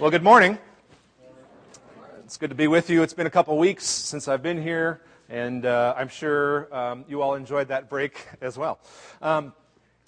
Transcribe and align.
Well, 0.00 0.10
good 0.10 0.22
morning. 0.22 0.56
It's 2.24 2.38
good 2.38 2.48
to 2.48 2.56
be 2.56 2.68
with 2.68 2.88
you. 2.88 3.02
It's 3.02 3.12
been 3.12 3.26
a 3.26 3.30
couple 3.30 3.58
weeks 3.58 3.84
since 3.84 4.28
I've 4.28 4.42
been 4.42 4.62
here, 4.62 5.02
and 5.28 5.66
uh, 5.66 5.92
I'm 5.94 6.08
sure 6.08 6.74
um, 6.74 7.04
you 7.06 7.20
all 7.20 7.34
enjoyed 7.34 7.68
that 7.68 7.90
break 7.90 8.26
as 8.40 8.56
well. 8.56 8.80
Um, 9.20 9.52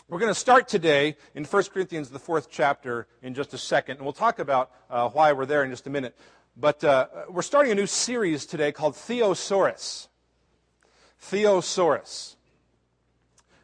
we're 0.08 0.18
going 0.18 0.30
to 0.30 0.40
start 0.40 0.66
today 0.66 1.18
in 1.34 1.44
1 1.44 1.64
Corinthians, 1.64 2.08
the 2.08 2.18
fourth 2.18 2.48
chapter, 2.50 3.06
in 3.20 3.34
just 3.34 3.52
a 3.52 3.58
second, 3.58 3.96
and 3.96 4.04
we'll 4.04 4.14
talk 4.14 4.38
about 4.38 4.70
uh, 4.88 5.10
why 5.10 5.34
we're 5.34 5.44
there 5.44 5.62
in 5.62 5.68
just 5.68 5.86
a 5.86 5.90
minute. 5.90 6.16
But 6.56 6.82
uh, 6.82 7.08
we're 7.28 7.42
starting 7.42 7.70
a 7.70 7.74
new 7.74 7.86
series 7.86 8.46
today 8.46 8.72
called 8.72 8.94
Theosaurus. 8.94 10.08
Theosaurus. 11.20 12.36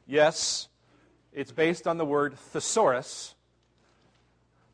Yes, 0.06 0.68
it's 1.32 1.52
based 1.52 1.86
on 1.86 1.96
the 1.96 2.04
word 2.04 2.34
thesaurus, 2.34 3.34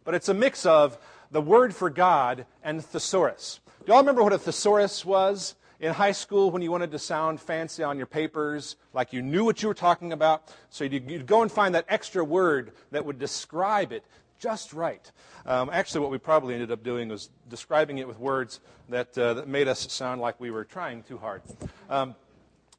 but 0.02 0.16
it's 0.16 0.29
a 0.29 0.34
mix 0.34 0.66
of 0.66 0.98
the 1.34 1.40
word 1.40 1.74
for 1.74 1.90
God 1.90 2.46
and 2.62 2.82
thesaurus. 2.82 3.58
Do 3.84 3.90
y'all 3.90 3.98
remember 3.98 4.22
what 4.22 4.32
a 4.32 4.38
thesaurus 4.38 5.04
was 5.04 5.56
in 5.80 5.92
high 5.92 6.12
school 6.12 6.52
when 6.52 6.62
you 6.62 6.70
wanted 6.70 6.92
to 6.92 6.98
sound 7.00 7.40
fancy 7.40 7.82
on 7.82 7.96
your 7.96 8.06
papers, 8.06 8.76
like 8.92 9.12
you 9.12 9.20
knew 9.20 9.44
what 9.44 9.61
you 9.61 9.66
were 9.66 9.75
talking 9.75 10.12
about? 10.12 10.54
So 10.70 10.84
you'd, 10.84 11.11
you'd 11.11 11.26
go 11.26 11.42
and 11.42 11.50
find 11.50 11.75
that 11.75 11.86
extra 11.89 12.25
word 12.25 12.70
that 12.92 13.04
would 13.04 13.18
describe 13.18 13.90
it 13.90 14.04
just 14.39 14.72
right. 14.72 15.11
Um, 15.44 15.70
actually, 15.72 16.02
what 16.02 16.12
we 16.12 16.18
probably 16.18 16.54
ended 16.54 16.70
up 16.70 16.84
doing 16.84 17.08
was 17.08 17.30
describing 17.48 17.98
it 17.98 18.06
with 18.06 18.20
words 18.20 18.61
that, 18.89 19.18
uh, 19.18 19.34
that 19.34 19.48
made 19.48 19.66
us 19.66 19.92
sound 19.92 20.20
like 20.20 20.39
we 20.39 20.53
were 20.53 20.64
trying 20.64 21.03
too 21.03 21.18
hard. 21.18 21.42
Um, 21.90 22.14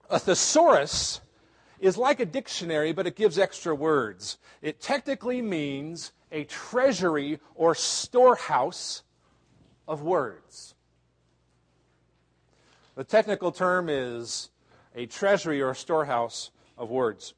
a 0.09 0.17
thesaurus 0.17 1.19
is 1.81 1.97
like 1.97 2.21
a 2.21 2.25
dictionary, 2.25 2.93
but 2.93 3.05
it 3.05 3.17
gives 3.17 3.37
extra 3.37 3.75
words. 3.75 4.37
It 4.61 4.79
technically 4.79 5.41
means 5.41 6.13
a 6.35 6.43
treasury 6.43 7.39
or 7.55 7.73
storehouse 7.73 9.03
of 9.87 10.01
words. 10.01 10.75
The 12.95 13.05
technical 13.05 13.53
term 13.53 13.87
is 13.89 14.49
a 14.93 15.05
treasury 15.05 15.61
or 15.61 15.73
storehouse 15.73 16.51
of 16.77 16.89
words. 16.89 17.33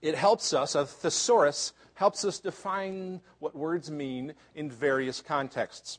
It 0.00 0.14
helps 0.14 0.54
us, 0.54 0.74
a 0.74 0.86
thesaurus 0.86 1.74
helps 1.92 2.24
us 2.24 2.38
define 2.40 3.20
what 3.38 3.54
words 3.54 3.90
mean 3.90 4.32
in 4.54 4.70
various 4.70 5.20
contexts. 5.20 5.98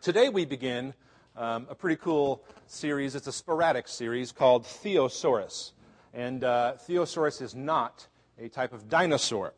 Today 0.00 0.30
we 0.30 0.46
begin 0.46 0.94
um, 1.36 1.66
a 1.68 1.74
pretty 1.74 1.96
cool 1.96 2.42
series. 2.66 3.14
It's 3.14 3.26
a 3.26 3.32
sporadic 3.32 3.88
series 3.88 4.32
called 4.32 4.64
Theosaurus. 4.64 5.72
And 6.14 6.44
uh, 6.44 6.74
Theosaurus 6.78 7.42
is 7.42 7.54
not 7.54 8.06
a 8.38 8.48
type 8.48 8.72
of 8.72 8.88
dinosaur. 8.88 9.52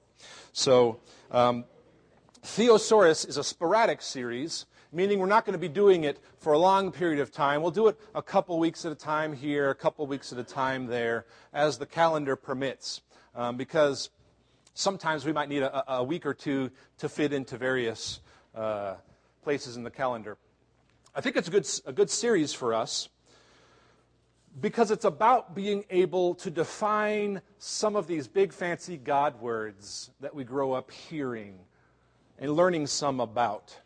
So, 0.52 1.00
um, 1.30 1.64
Theosaurus 2.42 3.24
is 3.24 3.36
a 3.36 3.44
sporadic 3.44 4.00
series, 4.00 4.66
meaning 4.92 5.18
we're 5.18 5.26
not 5.26 5.44
going 5.44 5.52
to 5.52 5.58
be 5.58 5.68
doing 5.68 6.04
it 6.04 6.18
for 6.38 6.52
a 6.52 6.58
long 6.58 6.92
period 6.92 7.20
of 7.20 7.30
time. 7.30 7.62
We'll 7.62 7.70
do 7.70 7.88
it 7.88 7.98
a 8.14 8.22
couple 8.22 8.58
weeks 8.58 8.84
at 8.84 8.92
a 8.92 8.94
time 8.94 9.32
here, 9.32 9.70
a 9.70 9.74
couple 9.74 10.06
weeks 10.06 10.32
at 10.32 10.38
a 10.38 10.44
time 10.44 10.86
there, 10.86 11.26
as 11.52 11.78
the 11.78 11.86
calendar 11.86 12.36
permits. 12.36 13.02
Um, 13.34 13.56
because 13.56 14.10
sometimes 14.74 15.24
we 15.24 15.32
might 15.32 15.48
need 15.48 15.62
a, 15.62 15.92
a, 15.92 16.02
week 16.02 16.24
or 16.24 16.34
two 16.34 16.70
to 16.98 17.08
fit 17.08 17.32
into 17.32 17.56
various 17.56 18.20
uh, 18.54 18.94
places 19.42 19.76
in 19.76 19.82
the 19.82 19.90
calendar. 19.90 20.38
I 21.14 21.20
think 21.20 21.36
it's 21.36 21.48
a 21.48 21.50
good, 21.50 21.68
a 21.86 21.92
good 21.92 22.10
series 22.10 22.52
for 22.52 22.74
us 22.74 23.08
because 24.60 24.90
it's 24.90 25.04
about 25.04 25.54
being 25.54 25.84
able 25.90 26.34
to 26.36 26.50
define 26.50 27.42
some 27.58 27.96
of 27.96 28.06
these 28.06 28.26
big 28.26 28.52
fancy 28.52 28.96
God 28.96 29.40
words 29.40 30.10
that 30.20 30.34
we 30.34 30.44
grow 30.44 30.72
up 30.72 30.90
hearing 30.90 31.58
and 32.38 32.52
learning 32.52 32.86
some 32.86 33.20
about. 33.20 33.78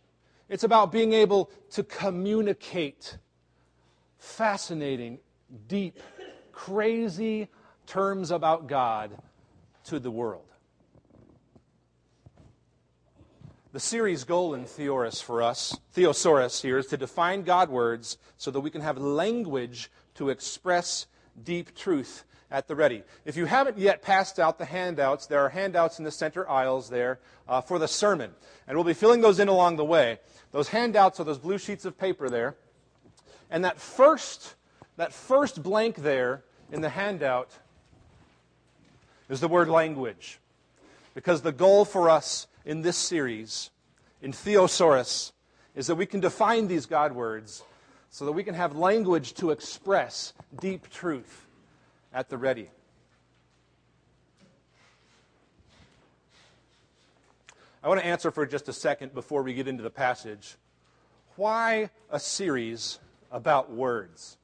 It's 0.49 0.65
about 0.65 0.93
being 0.93 1.13
able 1.13 1.51
to 1.71 1.83
communicate 1.83 3.17
fascinating, 4.19 5.19
deep, 5.67 5.99
crazy 6.53 7.49
terms 7.87 8.31
about 8.31 8.67
God 8.67 9.11
to 9.85 9.99
the 9.99 10.11
world. 10.11 10.45
The 13.73 13.81
series 13.81 14.25
goal 14.25 14.53
in 14.53 14.67
Theosaurus 14.67 15.23
for 15.23 15.43
us, 15.43 15.79
Theosaurus 15.93 16.61
here, 16.61 16.77
is 16.77 16.87
to 16.89 16.99
define 16.99 17.43
God 17.43 17.71
words 17.71 18.19
so 18.37 18.51
that 18.51 18.61
we 18.61 18.69
can 18.69 18.83
have 18.83 18.99
language 18.99 19.91
to 20.15 20.29
express 20.29 21.07
deep 21.45 21.75
truth 21.75 22.25
at 22.51 22.69
the 22.69 22.77
ready. 22.77 23.03
If 23.25 23.37
you 23.37 23.47
haven't 23.47 23.79
yet 23.79 24.03
passed 24.03 24.39
out 24.39 24.59
the 24.59 24.67
handouts, 24.67 25.27
there 25.27 25.41
are 25.41 25.49
handouts 25.49 25.99
in 25.99 26.05
the 26.05 26.11
center 26.11 26.49
aisles 26.49 26.91
there 26.91 27.19
uh, 27.49 27.63
for 27.63 27.79
the 27.79 27.89
sermon. 27.89 28.31
And 28.69 28.77
we'll 28.77 28.85
be 28.85 28.93
filling 28.93 29.23
those 29.23 29.41
in 29.41 29.49
along 29.49 29.77
the 29.77 29.85
way. 29.85 30.19
Those 30.53 30.69
handouts 30.69 31.19
are 31.19 31.25
those 31.25 31.39
blue 31.39 31.59
sheets 31.59 31.85
of 31.85 31.99
paper 31.99 32.29
there. 32.29 32.57
And 33.51 33.65
that 33.65 33.81
first, 33.81 34.55
that 34.97 35.13
first 35.13 35.63
blank 35.63 35.97
there 35.97 36.45
in 36.71 36.83
the 36.83 36.91
handout 36.91 37.51
is 39.29 39.41
the 39.41 39.49
word 39.49 39.69
language. 39.69 40.39
Because 41.15 41.43
the 41.43 41.53
goal 41.53 41.85
for 41.85 42.11
us 42.11 42.47
in 42.65 42.83
this 42.83 42.97
series, 42.97 43.71
in 44.21 44.33
Theosaurus, 44.33 45.33
is 45.75 45.87
that 45.87 45.95
we 45.95 46.07
can 46.07 46.21
define 46.21 46.69
these 46.69 46.87
God 46.87 47.13
words 47.13 47.63
so 48.13 48.27
that 48.27 48.33
we 48.33 48.45
can 48.45 48.55
have 48.55 48.77
language 48.77 49.33
to 49.33 49.51
express 49.51 50.35
deep 50.61 50.89
truth 50.91 51.47
at 52.13 52.29
the 52.29 52.37
ready. 52.37 52.71
I 57.83 57.89
want 57.89 58.01
to 58.01 58.07
answer 58.07 58.31
for 58.31 58.47
just 58.47 58.69
a 58.69 58.73
second 58.73 59.15
before 59.15 59.43
we 59.43 59.55
get 59.55 59.67
into 59.67 59.83
the 59.83 59.91
passage. 59.91 60.57
Why 61.37 61.89
a 62.11 62.21
series 62.21 63.01
about 63.31 63.73
words? 63.73 64.37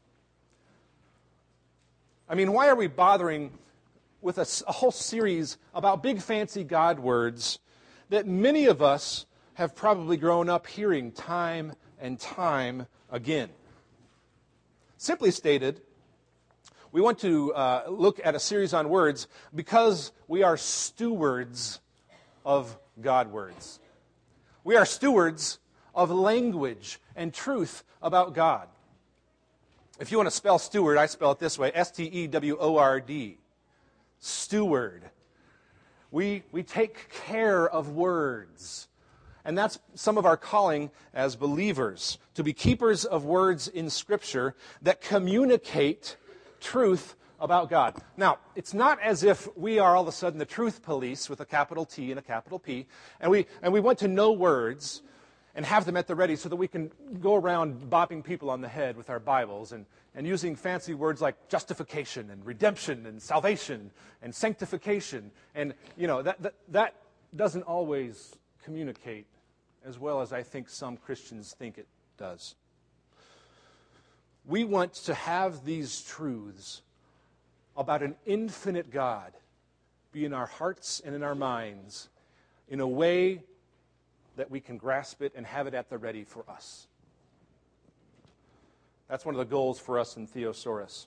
I 2.27 2.35
mean, 2.35 2.53
why 2.53 2.69
are 2.69 2.75
we 2.75 2.87
bothering 2.87 3.53
with 4.23 4.39
a, 4.39 4.47
a, 4.67 4.73
whole 4.73 4.91
series 4.91 5.59
about 5.75 6.03
big 6.03 6.23
fancy 6.23 6.65
God 6.65 6.99
words 6.99 7.59
that 8.09 8.27
many 8.27 8.65
of 8.65 8.81
us 8.81 9.27
have 9.55 9.77
probably 9.77 10.17
grown 10.17 10.49
up 10.49 10.67
hearing 10.67 11.13
time 11.13 11.75
and 12.01 12.19
time 12.19 12.87
again? 13.11 13.51
Simply 14.97 15.31
stated, 15.31 15.81
we 16.91 17.01
want 17.01 17.19
to 17.21 17.53
uh, 17.55 17.85
look 17.89 18.21
at 18.25 18.35
a 18.35 18.41
series 18.41 18.73
on 18.73 18.89
words 18.89 19.29
because 19.55 20.13
we 20.27 20.43
are 20.43 20.57
stewards 20.57 21.81
of 22.45 22.79
God 23.01 23.31
words. 23.31 23.79
We 24.65 24.77
are 24.77 24.85
stewards 24.85 25.59
of 25.95 26.11
language 26.11 26.99
and 27.15 27.33
truth 27.33 27.85
about 28.03 28.35
God. 28.35 28.69
If 30.01 30.11
you 30.11 30.19
want 30.19 30.29
to 30.29 30.35
spell 30.35 30.59
steward, 30.59 30.97
I 30.97 31.07
spell 31.07 31.33
it 31.33 31.39
this 31.39 31.59
way 31.59 31.73
S 31.75 31.91
T 31.91 32.05
E 32.05 32.27
W 32.27 32.57
O 32.59 32.77
R 32.77 33.01
D. 33.01 33.39
Steward. 34.21 35.03
We, 36.11 36.43
we 36.53 36.63
take 36.63 37.11
care 37.11 37.69
of 37.69 37.91
words. 37.91 38.88
And 39.49 39.57
that's 39.57 39.79
some 39.95 40.19
of 40.19 40.27
our 40.27 40.37
calling 40.37 40.91
as 41.15 41.35
believers 41.35 42.19
to 42.35 42.45
be 42.45 42.53
keepers 42.53 43.07
of 43.07 43.25
words 43.25 43.67
in 43.67 43.89
Scripture 43.89 44.55
that 44.83 45.01
communicate 45.01 46.19
truth 46.61 47.17
about 47.41 47.71
God. 47.71 47.95
Now, 48.19 48.41
it's 48.57 48.75
not 48.75 49.01
as 49.01 49.23
if 49.23 49.49
we 49.57 49.79
are 49.79 49.97
all 49.97 50.03
of 50.03 50.09
a 50.09 50.13
sudden 50.13 50.39
the 50.39 50.45
truth 50.45 50.83
police 50.83 51.31
with 51.31 51.41
a 51.41 51.47
capital 51.47 51.87
T 51.87 52.11
and 52.11 52.19
a 52.19 52.23
capital 52.23 52.59
P, 52.59 52.89
and 53.23 53.31
we, 53.31 53.47
and 53.63 53.73
we 53.73 53.81
want 53.81 54.01
to 54.01 54.09
know 54.09 54.33
words 54.33 55.01
and 55.55 55.65
have 55.65 55.87
them 55.87 55.97
at 55.97 56.07
the 56.07 56.15
ready 56.15 56.37
so 56.37 56.51
that 56.51 56.57
we 56.57 56.69
can 56.69 56.93
go 57.19 57.35
around 57.35 57.89
bopping 57.89 58.23
people 58.23 58.51
on 58.51 58.61
the 58.61 58.69
head 58.69 58.99
with 58.99 59.09
our 59.09 59.19
Bibles 59.19 59.73
and, 59.73 59.87
and 60.15 60.27
using 60.27 60.57
fancy 60.57 60.93
words 60.93 61.23
like 61.23 61.49
justification 61.49 62.29
and 62.29 62.45
redemption 62.45 63.07
and 63.07 63.23
salvation 63.23 63.93
and 64.21 64.35
sanctification. 64.35 65.31
And, 65.55 65.73
you 65.97 66.07
know, 66.07 66.21
that, 66.21 66.43
that, 66.43 66.55
that 66.69 66.97
doesn't 67.35 67.63
always 67.63 68.37
communicate 68.63 69.25
as 69.89 69.99
well 69.99 70.21
as 70.21 70.33
I 70.33 70.43
think 70.43 70.69
some 70.69 70.99
Christians 70.99 71.55
think 71.59 71.79
it 71.79 71.87
does. 72.19 72.55
We 74.45 74.65
want 74.65 74.93
to 74.95 75.15
have 75.15 75.65
these 75.65 76.03
truths 76.03 76.83
about 77.77 78.03
an 78.03 78.15
infinite 78.27 78.91
God 78.91 79.33
be 80.13 80.25
in 80.25 80.35
our 80.35 80.47
hearts 80.47 81.01
and 81.05 81.15
in 81.15 81.23
our 81.23 81.35
minds 81.35 82.09
in 82.69 82.81
a 82.81 82.87
way 82.87 83.43
that 84.37 84.51
we 84.51 84.61
can 84.61 84.77
grasp 84.77 85.23
it 85.23 85.33
and 85.35 85.47
have 85.47 85.67
it 85.67 85.75
at 85.75 85.89
the 85.89 85.97
ready 85.97 86.25
for 86.25 86.45
us. 86.49 86.87
That's 89.09 89.25
one 89.25 89.35
of 89.35 89.39
the 89.39 89.47
goals 89.47 89.79
for 89.79 89.99
us 89.99 90.17
in 90.17 90.27
Theosaurus. 90.27 91.07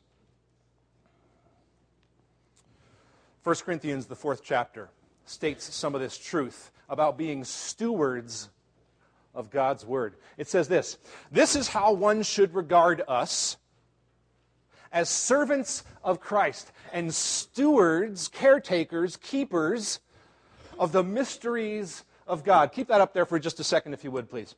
1 3.44 3.56
Corinthians, 3.63 4.07
the 4.07 4.15
fourth 4.15 4.41
chapter, 4.44 4.89
states 5.25 5.73
some 5.73 5.94
of 5.94 6.01
this 6.01 6.17
truth 6.17 6.71
about 6.89 7.17
being 7.17 7.44
stewards 7.44 8.50
of 9.33 9.50
God's 9.50 9.86
word. 9.86 10.16
It 10.38 10.48
says 10.48 10.68
this 10.68 10.98
This 11.31 11.56
is 11.56 11.68
how 11.68 11.94
one 11.94 12.24
should 12.24 12.54
regard 12.54 13.01
us 13.07 13.57
as 14.92 15.10
servants 15.10 15.83
of 16.04 16.19
Christ 16.19 16.72
and 16.92 17.13
stewards, 17.13 18.28
caretakers, 18.28 19.18
keepers 19.18 20.00
of 20.78 20.92
the 20.92 21.04
mysteries 21.04 22.04
of 22.28 22.44
God. 22.44 22.72
Keep 22.72 22.88
that 22.88 23.01
up 23.01 23.13
there 23.13 23.25
for 23.25 23.39
just 23.39 23.60
a 23.60 23.63
second, 23.63 23.94
if 23.94 24.04
you 24.04 24.12
would, 24.12 24.30
please. 24.30 24.56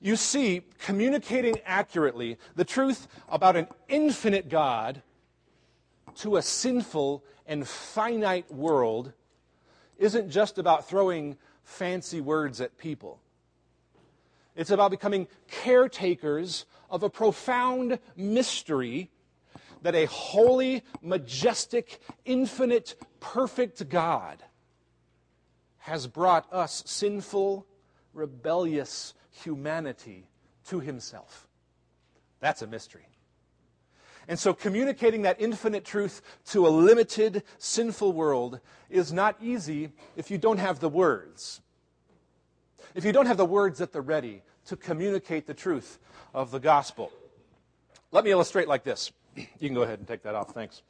You 0.00 0.16
see, 0.16 0.62
communicating 0.78 1.56
accurately 1.64 2.38
the 2.54 2.64
truth 2.64 3.08
about 3.28 3.56
an 3.56 3.68
infinite 3.88 4.48
God 4.48 5.02
to 6.16 6.36
a 6.36 6.42
sinful 6.42 7.24
and 7.46 7.66
finite 7.66 8.52
world 8.52 9.12
isn't 9.98 10.30
just 10.30 10.58
about 10.58 10.88
throwing 10.88 11.36
fancy 11.64 12.20
words 12.20 12.60
at 12.60 12.78
people. 12.78 13.20
It's 14.58 14.72
about 14.72 14.90
becoming 14.90 15.28
caretakers 15.48 16.66
of 16.90 17.04
a 17.04 17.08
profound 17.08 18.00
mystery 18.16 19.08
that 19.82 19.94
a 19.94 20.06
holy, 20.06 20.82
majestic, 21.00 22.00
infinite, 22.24 22.96
perfect 23.20 23.88
God 23.88 24.42
has 25.78 26.08
brought 26.08 26.52
us 26.52 26.82
sinful, 26.86 27.68
rebellious 28.12 29.14
humanity 29.30 30.26
to 30.66 30.80
himself. 30.80 31.46
That's 32.40 32.60
a 32.60 32.66
mystery. 32.66 33.06
And 34.26 34.40
so, 34.40 34.52
communicating 34.52 35.22
that 35.22 35.40
infinite 35.40 35.84
truth 35.84 36.20
to 36.46 36.66
a 36.66 36.68
limited, 36.68 37.44
sinful 37.58 38.12
world 38.12 38.58
is 38.90 39.12
not 39.12 39.36
easy 39.40 39.90
if 40.16 40.32
you 40.32 40.36
don't 40.36 40.58
have 40.58 40.80
the 40.80 40.88
words. 40.88 41.60
If 42.96 43.04
you 43.04 43.12
don't 43.12 43.26
have 43.26 43.36
the 43.36 43.46
words 43.46 43.80
at 43.80 43.92
the 43.92 44.00
ready 44.00 44.42
to 44.68 44.76
communicate 44.76 45.46
the 45.46 45.54
truth 45.54 45.98
of 46.34 46.50
the 46.50 46.60
gospel. 46.60 47.10
Let 48.12 48.24
me 48.24 48.30
illustrate 48.30 48.68
like 48.68 48.84
this. 48.84 49.10
You 49.60 49.68
can 49.68 49.74
go 49.74 49.82
ahead 49.82 49.98
and 49.98 50.08
take 50.08 50.22
that 50.24 50.34
off, 50.34 50.50
thanks. 50.50 50.82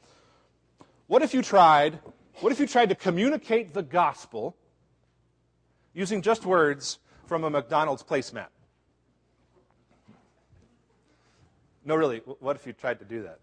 What 1.07 1.21
if 1.21 1.33
you 1.33 1.41
tried, 1.41 1.99
what 2.39 2.51
if 2.51 2.59
you 2.59 2.67
tried 2.67 2.89
to 2.89 2.95
communicate 2.95 3.73
the 3.73 3.83
gospel 3.83 4.55
using 5.93 6.21
just 6.21 6.45
words 6.45 6.99
from 7.27 7.43
a 7.43 7.49
McDonald's 7.49 8.03
placemat? 8.03 8.47
No, 11.85 11.95
really, 11.95 12.19
what 12.39 12.55
if 12.55 12.67
you 12.67 12.73
tried 12.73 12.99
to 12.99 13.05
do 13.05 13.23
that? 13.23 13.39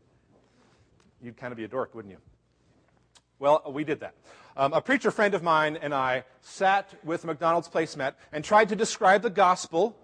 You'd 1.22 1.36
kind 1.36 1.52
of 1.52 1.56
be 1.56 1.64
a 1.64 1.68
dork, 1.68 1.94
wouldn't 1.94 2.12
you? 2.12 2.20
Well, 3.38 3.62
we 3.72 3.84
did 3.84 4.00
that. 4.00 4.14
Um, 4.56 4.72
a 4.72 4.80
preacher 4.80 5.10
friend 5.10 5.34
of 5.34 5.42
mine 5.42 5.78
and 5.80 5.94
I 5.94 6.24
sat 6.40 6.92
with 7.04 7.24
a 7.24 7.26
McDonald's 7.26 7.68
placemat 7.68 8.14
and 8.32 8.44
tried 8.44 8.68
to 8.70 8.76
describe 8.76 9.22
the 9.22 9.30
gospel 9.30 9.96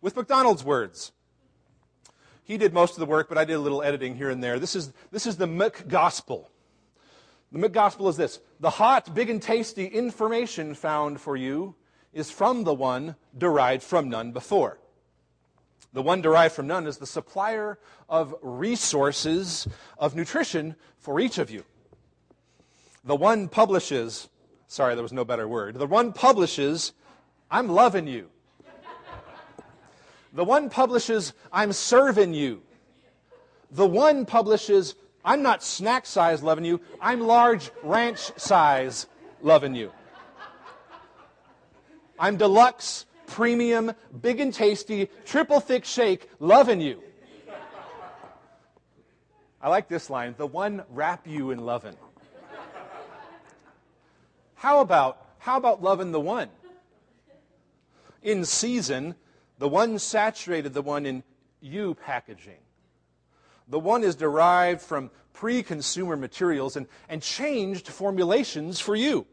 with 0.00 0.16
McDonald's 0.16 0.64
words. 0.64 1.12
He 2.44 2.58
did 2.58 2.72
most 2.72 2.94
of 2.94 3.00
the 3.00 3.06
work, 3.06 3.28
but 3.28 3.38
I 3.38 3.44
did 3.44 3.54
a 3.54 3.60
little 3.60 3.82
editing 3.82 4.16
here 4.16 4.30
and 4.30 4.42
there. 4.42 4.58
This 4.58 4.74
is, 4.74 4.92
this 5.12 5.26
is 5.26 5.36
the 5.36 5.46
McGospel. 5.46 6.46
The 7.52 7.68
McGospel 7.68 8.08
is 8.08 8.16
this 8.16 8.40
The 8.58 8.70
hot, 8.70 9.14
big, 9.14 9.30
and 9.30 9.40
tasty 9.40 9.86
information 9.86 10.74
found 10.74 11.20
for 11.20 11.36
you 11.36 11.74
is 12.12 12.30
from 12.30 12.64
the 12.64 12.74
one 12.74 13.16
derived 13.36 13.82
from 13.82 14.08
none 14.08 14.32
before. 14.32 14.78
The 15.92 16.02
one 16.02 16.22
derived 16.22 16.54
from 16.54 16.66
none 16.66 16.86
is 16.86 16.98
the 16.98 17.06
supplier 17.06 17.78
of 18.08 18.34
resources 18.42 19.66
of 19.98 20.14
nutrition 20.14 20.76
for 20.98 21.18
each 21.18 21.38
of 21.38 21.50
you. 21.50 21.64
The 23.04 23.16
one 23.16 23.48
publishes, 23.48 24.28
sorry, 24.66 24.94
there 24.94 25.02
was 25.02 25.12
no 25.12 25.24
better 25.24 25.48
word. 25.48 25.76
The 25.76 25.86
one 25.86 26.12
publishes, 26.12 26.92
I'm 27.50 27.68
loving 27.68 28.06
you. 28.06 28.30
The 30.32 30.44
one 30.44 30.70
publishes, 30.70 31.32
I'm 31.52 31.72
serving 31.72 32.34
you. 32.34 32.62
The 33.70 33.86
one 33.86 34.26
publishes, 34.26 34.94
I'm 35.24 35.42
not 35.42 35.62
snack 35.62 36.06
size 36.06 36.42
loving 36.42 36.64
you, 36.64 36.80
I'm 37.00 37.20
large 37.20 37.70
ranch 37.82 38.32
size 38.36 39.06
loving 39.42 39.74
you. 39.74 39.92
I'm 42.18 42.36
deluxe, 42.36 43.06
premium, 43.26 43.92
big 44.20 44.40
and 44.40 44.52
tasty, 44.52 45.08
triple 45.24 45.60
thick 45.60 45.84
shake 45.84 46.28
loving 46.38 46.80
you. 46.80 47.02
I 49.62 49.68
like 49.68 49.88
this 49.88 50.10
line 50.10 50.34
the 50.38 50.46
one 50.46 50.84
wrap 50.90 51.26
you 51.26 51.50
in 51.50 51.64
loving. 51.64 51.96
How 54.54 54.80
about, 54.80 55.24
how 55.38 55.56
about 55.56 55.82
loving 55.82 56.12
the 56.12 56.20
one? 56.20 56.48
In 58.22 58.44
season, 58.44 59.14
the 59.60 59.68
one 59.68 59.98
saturated, 59.98 60.72
the 60.72 60.82
one 60.82 61.04
in 61.04 61.22
you 61.60 61.94
packaging. 61.94 62.62
The 63.68 63.78
one 63.78 64.02
is 64.02 64.16
derived 64.16 64.80
from 64.80 65.10
pre 65.34 65.62
consumer 65.62 66.16
materials 66.16 66.76
and, 66.76 66.86
and 67.10 67.22
changed 67.22 67.86
formulations 67.86 68.80
for 68.80 68.96
you. 68.96 69.26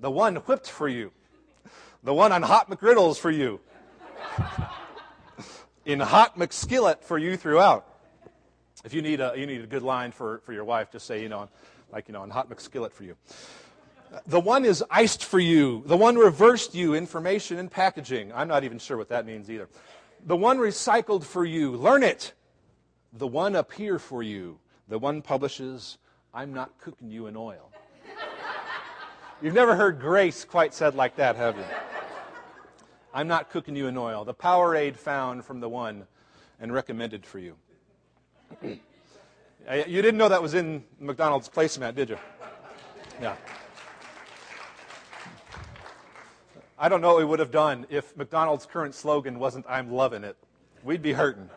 The 0.00 0.10
one 0.10 0.36
whipped 0.36 0.68
for 0.68 0.86
you. 0.86 1.12
The 2.04 2.12
one 2.12 2.30
on 2.30 2.42
hot 2.42 2.68
McGriddles 2.68 3.18
for 3.18 3.30
you. 3.30 3.60
in 5.86 5.98
hot 5.98 6.38
McSkillet 6.38 7.02
for 7.02 7.16
you 7.16 7.38
throughout. 7.38 7.86
If 8.84 8.92
you 8.92 9.00
need 9.00 9.20
a, 9.20 9.32
you 9.34 9.46
need 9.46 9.62
a 9.62 9.66
good 9.66 9.82
line 9.82 10.12
for, 10.12 10.42
for 10.44 10.52
your 10.52 10.64
wife, 10.64 10.92
just 10.92 11.06
say, 11.06 11.22
you 11.22 11.30
know, 11.30 11.48
like, 11.90 12.06
you 12.06 12.12
know, 12.12 12.20
on 12.20 12.28
hot 12.28 12.50
McSkillet 12.50 12.92
for 12.92 13.04
you. 13.04 13.16
The 14.26 14.40
one 14.40 14.64
is 14.64 14.84
iced 14.90 15.24
for 15.24 15.38
you. 15.38 15.82
The 15.86 15.96
one 15.96 16.16
reversed 16.16 16.74
you, 16.74 16.94
information 16.94 17.58
and 17.58 17.70
packaging. 17.70 18.32
I'm 18.34 18.48
not 18.48 18.62
even 18.64 18.78
sure 18.78 18.96
what 18.96 19.08
that 19.08 19.24
means 19.24 19.50
either. 19.50 19.68
The 20.26 20.36
one 20.36 20.58
recycled 20.58 21.24
for 21.24 21.44
you. 21.44 21.72
Learn 21.72 22.02
it. 22.02 22.34
The 23.12 23.26
one 23.26 23.56
up 23.56 23.72
here 23.72 23.98
for 23.98 24.22
you. 24.22 24.58
The 24.88 24.98
one 24.98 25.22
publishes, 25.22 25.98
I'm 26.34 26.52
not 26.52 26.78
cooking 26.78 27.10
you 27.10 27.26
in 27.26 27.36
oil. 27.36 27.70
You've 29.42 29.54
never 29.54 29.74
heard 29.74 30.00
grace 30.00 30.44
quite 30.44 30.74
said 30.74 30.94
like 30.94 31.16
that, 31.16 31.36
have 31.36 31.56
you? 31.56 31.64
I'm 33.14 33.28
not 33.28 33.50
cooking 33.50 33.76
you 33.76 33.86
in 33.86 33.96
oil. 33.96 34.24
The 34.24 34.34
Powerade 34.34 34.96
found 34.96 35.44
from 35.44 35.60
the 35.60 35.68
one 35.68 36.06
and 36.60 36.72
recommended 36.72 37.24
for 37.24 37.38
you. 37.38 37.56
Uh, 39.70 39.74
you 39.86 40.02
didn't 40.02 40.18
know 40.18 40.28
that 40.28 40.42
was 40.42 40.54
in 40.54 40.82
McDonald's 40.98 41.48
placemat, 41.48 41.94
did 41.94 42.08
you? 42.08 42.18
Yeah. 43.20 43.36
I 46.82 46.88
don't 46.88 47.00
know 47.00 47.10
what 47.10 47.18
we 47.18 47.24
would 47.24 47.38
have 47.38 47.52
done 47.52 47.86
if 47.90 48.16
McDonald's 48.16 48.66
current 48.66 48.96
slogan 48.96 49.38
wasn't, 49.38 49.66
I'm 49.68 49.92
loving 49.92 50.24
it. 50.24 50.36
We'd 50.82 51.00
be 51.00 51.12
hurting. 51.12 51.48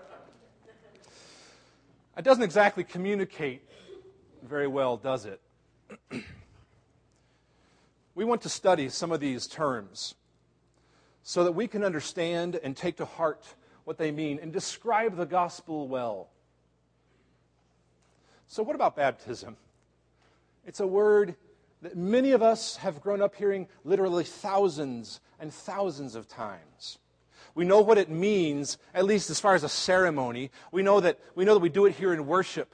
It 2.16 2.24
doesn't 2.24 2.44
exactly 2.44 2.84
communicate 2.84 3.64
very 4.44 4.68
well, 4.68 4.98
does 4.98 5.26
it? 5.26 5.42
we 8.14 8.24
want 8.24 8.44
to 8.44 8.50
study 8.50 8.88
some 8.88 9.12
of 9.12 9.20
these 9.20 9.48
terms 9.48 10.14
so 11.24 11.44
that 11.44 11.54
we 11.54 11.68
can 11.68 11.84
understand 11.84 12.60
and 12.64 12.78
take 12.78 12.98
to 12.98 13.06
heart 13.06 13.44
what 13.84 13.98
they 13.98 14.12
mean 14.12 14.38
and 14.40 14.54
describe 14.54 15.18
the 15.18 15.26
gospel 15.26 15.88
well. 15.88 16.30
So, 18.46 18.62
what 18.62 18.76
about 18.76 18.96
baptism? 18.96 19.58
It's 20.68 20.82
a 20.82 20.88
word 20.88 21.36
that 21.86 21.96
many 21.96 22.32
of 22.32 22.42
us 22.42 22.78
have 22.78 23.00
grown 23.00 23.22
up 23.22 23.36
hearing 23.36 23.68
literally 23.84 24.24
thousands 24.24 25.20
and 25.40 25.54
thousands 25.54 26.16
of 26.16 26.28
times. 26.28 26.98
We 27.54 27.64
know 27.64 27.82
what 27.82 28.00
it 28.00 28.10
means, 28.10 28.80
at 28.92 29.06
least 29.06 29.30
as 29.30 29.40
far 29.40 29.54
as 29.54 29.64
a 29.64 29.70
ceremony. 29.70 30.50
We 30.72 30.82
know 30.82 31.00
that 31.00 31.20
we 31.36 31.46
know 31.46 31.54
that 31.54 31.60
we 31.60 31.70
do 31.70 31.86
it 31.86 31.94
here 31.94 32.12
in 32.12 32.26
worship. 32.26 32.74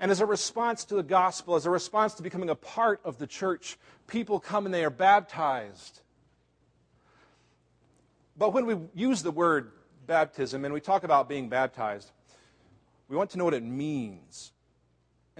And 0.00 0.10
as 0.10 0.22
a 0.22 0.26
response 0.26 0.86
to 0.86 0.94
the 0.94 1.02
gospel, 1.02 1.56
as 1.56 1.66
a 1.66 1.70
response 1.70 2.14
to 2.14 2.22
becoming 2.22 2.48
a 2.48 2.54
part 2.54 3.02
of 3.04 3.18
the 3.18 3.26
church, 3.26 3.76
people 4.06 4.40
come 4.40 4.64
and 4.64 4.74
they 4.74 4.82
are 4.82 4.88
baptized. 4.88 6.00
But 8.34 8.54
when 8.54 8.64
we 8.64 8.76
use 8.94 9.22
the 9.22 9.30
word 9.30 9.72
baptism 10.06 10.64
and 10.64 10.72
we 10.72 10.80
talk 10.80 11.04
about 11.04 11.28
being 11.28 11.50
baptized, 11.50 12.10
we 13.10 13.16
want 13.18 13.28
to 13.32 13.38
know 13.38 13.44
what 13.44 13.52
it 13.52 13.62
means. 13.62 14.52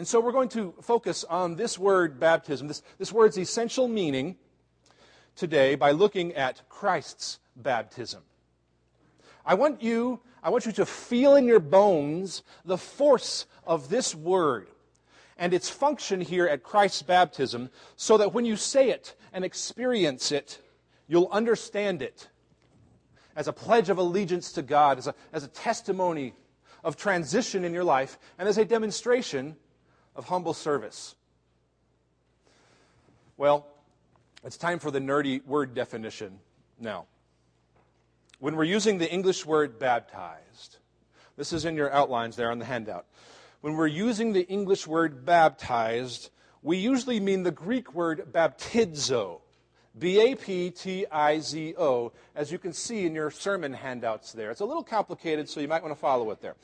And 0.00 0.08
so 0.08 0.18
we're 0.18 0.32
going 0.32 0.48
to 0.48 0.72
focus 0.80 1.24
on 1.24 1.56
this 1.56 1.78
word 1.78 2.18
baptism, 2.18 2.68
this, 2.68 2.82
this 2.96 3.12
word's 3.12 3.36
essential 3.36 3.86
meaning 3.86 4.36
today 5.36 5.74
by 5.74 5.90
looking 5.90 6.32
at 6.32 6.66
Christ's 6.70 7.38
baptism. 7.54 8.22
I 9.44 9.52
want 9.52 9.82
you, 9.82 10.20
I 10.42 10.48
want 10.48 10.64
you 10.64 10.72
to 10.72 10.86
feel 10.86 11.36
in 11.36 11.44
your 11.44 11.60
bones 11.60 12.42
the 12.64 12.78
force 12.78 13.44
of 13.66 13.90
this 13.90 14.14
word 14.14 14.68
and 15.36 15.52
its 15.52 15.68
function 15.68 16.22
here 16.22 16.46
at 16.46 16.62
Christ's 16.62 17.02
baptism 17.02 17.68
so 17.96 18.16
that 18.16 18.32
when 18.32 18.46
you 18.46 18.56
say 18.56 18.88
it 18.88 19.14
and 19.34 19.44
experience 19.44 20.32
it, 20.32 20.62
you'll 21.08 21.28
understand 21.30 22.00
it 22.00 22.26
as 23.36 23.48
a 23.48 23.52
pledge 23.52 23.90
of 23.90 23.98
allegiance 23.98 24.52
to 24.52 24.62
God, 24.62 24.96
as 24.96 25.08
a, 25.08 25.14
as 25.34 25.44
a 25.44 25.48
testimony 25.48 26.32
of 26.82 26.96
transition 26.96 27.66
in 27.66 27.74
your 27.74 27.84
life, 27.84 28.18
and 28.38 28.48
as 28.48 28.56
a 28.56 28.64
demonstration 28.64 29.56
of 30.16 30.26
humble 30.26 30.54
service? 30.54 31.14
Well, 33.36 33.66
it's 34.44 34.56
time 34.56 34.78
for 34.78 34.90
the 34.90 35.00
nerdy 35.00 35.44
word 35.46 35.74
definition 35.74 36.38
now. 36.78 37.06
When 38.38 38.56
we're 38.56 38.64
using 38.64 38.98
the 38.98 39.10
English 39.10 39.44
word 39.44 39.78
baptized, 39.78 40.78
this 41.36 41.52
is 41.52 41.64
in 41.64 41.76
your 41.76 41.92
outlines 41.92 42.36
there 42.36 42.50
on 42.50 42.58
the 42.58 42.64
handout. 42.64 43.06
When 43.60 43.74
we're 43.74 43.86
using 43.86 44.32
the 44.32 44.46
English 44.48 44.86
word 44.86 45.26
baptized, 45.26 46.30
we 46.62 46.78
usually 46.78 47.20
mean 47.20 47.42
the 47.42 47.50
Greek 47.50 47.94
word 47.94 48.32
baptizo. 48.32 49.40
B 49.98 50.20
A 50.20 50.36
P 50.36 50.70
T 50.70 51.06
I 51.10 51.40
Z 51.40 51.74
O, 51.76 52.12
as 52.34 52.52
you 52.52 52.58
can 52.58 52.72
see 52.72 53.06
in 53.06 53.14
your 53.14 53.30
sermon 53.30 53.72
handouts 53.72 54.32
there. 54.32 54.50
It's 54.50 54.60
a 54.60 54.64
little 54.64 54.84
complicated, 54.84 55.48
so 55.48 55.60
you 55.60 55.68
might 55.68 55.82
want 55.82 55.94
to 55.94 56.00
follow 56.00 56.30
it 56.30 56.40
there. 56.40 56.54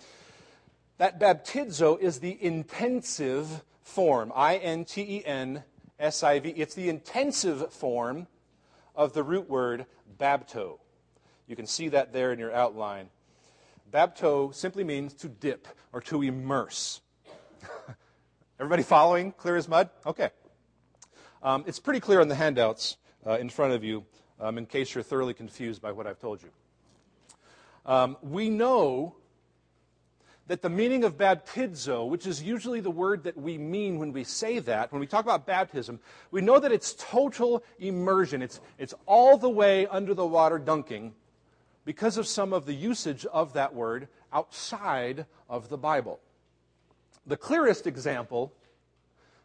That 0.98 1.20
baptizo 1.20 2.00
is 2.00 2.20
the 2.20 2.42
intensive 2.42 3.62
form, 3.82 4.32
I 4.34 4.56
N 4.56 4.84
T 4.84 5.02
E 5.02 5.24
N 5.24 5.62
S 5.98 6.22
I 6.22 6.38
V. 6.38 6.50
It's 6.50 6.74
the 6.74 6.88
intensive 6.88 7.72
form 7.72 8.26
of 8.94 9.12
the 9.12 9.22
root 9.22 9.48
word 9.48 9.86
bapto. 10.18 10.78
You 11.46 11.54
can 11.54 11.66
see 11.66 11.88
that 11.90 12.12
there 12.12 12.32
in 12.32 12.38
your 12.38 12.52
outline. 12.52 13.10
Bapto 13.92 14.54
simply 14.54 14.84
means 14.84 15.12
to 15.14 15.28
dip 15.28 15.68
or 15.92 16.00
to 16.02 16.22
immerse. 16.22 17.02
Everybody 18.58 18.82
following? 18.82 19.32
Clear 19.32 19.56
as 19.56 19.68
mud? 19.68 19.90
Okay. 20.06 20.30
Um, 21.42 21.62
it's 21.66 21.78
pretty 21.78 22.00
clear 22.00 22.20
on 22.20 22.28
the 22.28 22.34
handouts 22.34 22.96
uh, 23.26 23.38
in 23.38 23.50
front 23.50 23.74
of 23.74 23.84
you 23.84 24.04
um, 24.40 24.56
in 24.58 24.66
case 24.66 24.94
you're 24.94 25.04
thoroughly 25.04 25.34
confused 25.34 25.82
by 25.82 25.92
what 25.92 26.06
I've 26.06 26.18
told 26.18 26.42
you. 26.42 26.48
Um, 27.84 28.16
we 28.22 28.50
know 28.50 29.14
that 30.48 30.62
the 30.62 30.68
meaning 30.68 31.02
of 31.02 31.18
baptizo, 31.18 32.08
which 32.08 32.26
is 32.26 32.42
usually 32.42 32.80
the 32.80 32.90
word 32.90 33.24
that 33.24 33.36
we 33.36 33.58
mean 33.58 33.98
when 33.98 34.12
we 34.12 34.22
say 34.22 34.60
that, 34.60 34.92
when 34.92 35.00
we 35.00 35.06
talk 35.06 35.24
about 35.24 35.44
baptism, 35.44 35.98
we 36.30 36.40
know 36.40 36.60
that 36.60 36.70
it's 36.70 36.94
total 36.98 37.64
immersion. 37.78 38.42
It's, 38.42 38.60
it's 38.78 38.94
all 39.06 39.38
the 39.38 39.50
way 39.50 39.86
under 39.88 40.14
the 40.14 40.26
water 40.26 40.58
dunking 40.58 41.14
because 41.84 42.16
of 42.16 42.26
some 42.26 42.52
of 42.52 42.64
the 42.64 42.74
usage 42.74 43.26
of 43.26 43.54
that 43.54 43.74
word 43.74 44.08
outside 44.32 45.26
of 45.48 45.68
the 45.68 45.78
Bible. 45.78 46.20
The 47.26 47.36
clearest 47.36 47.88
example, 47.88 48.52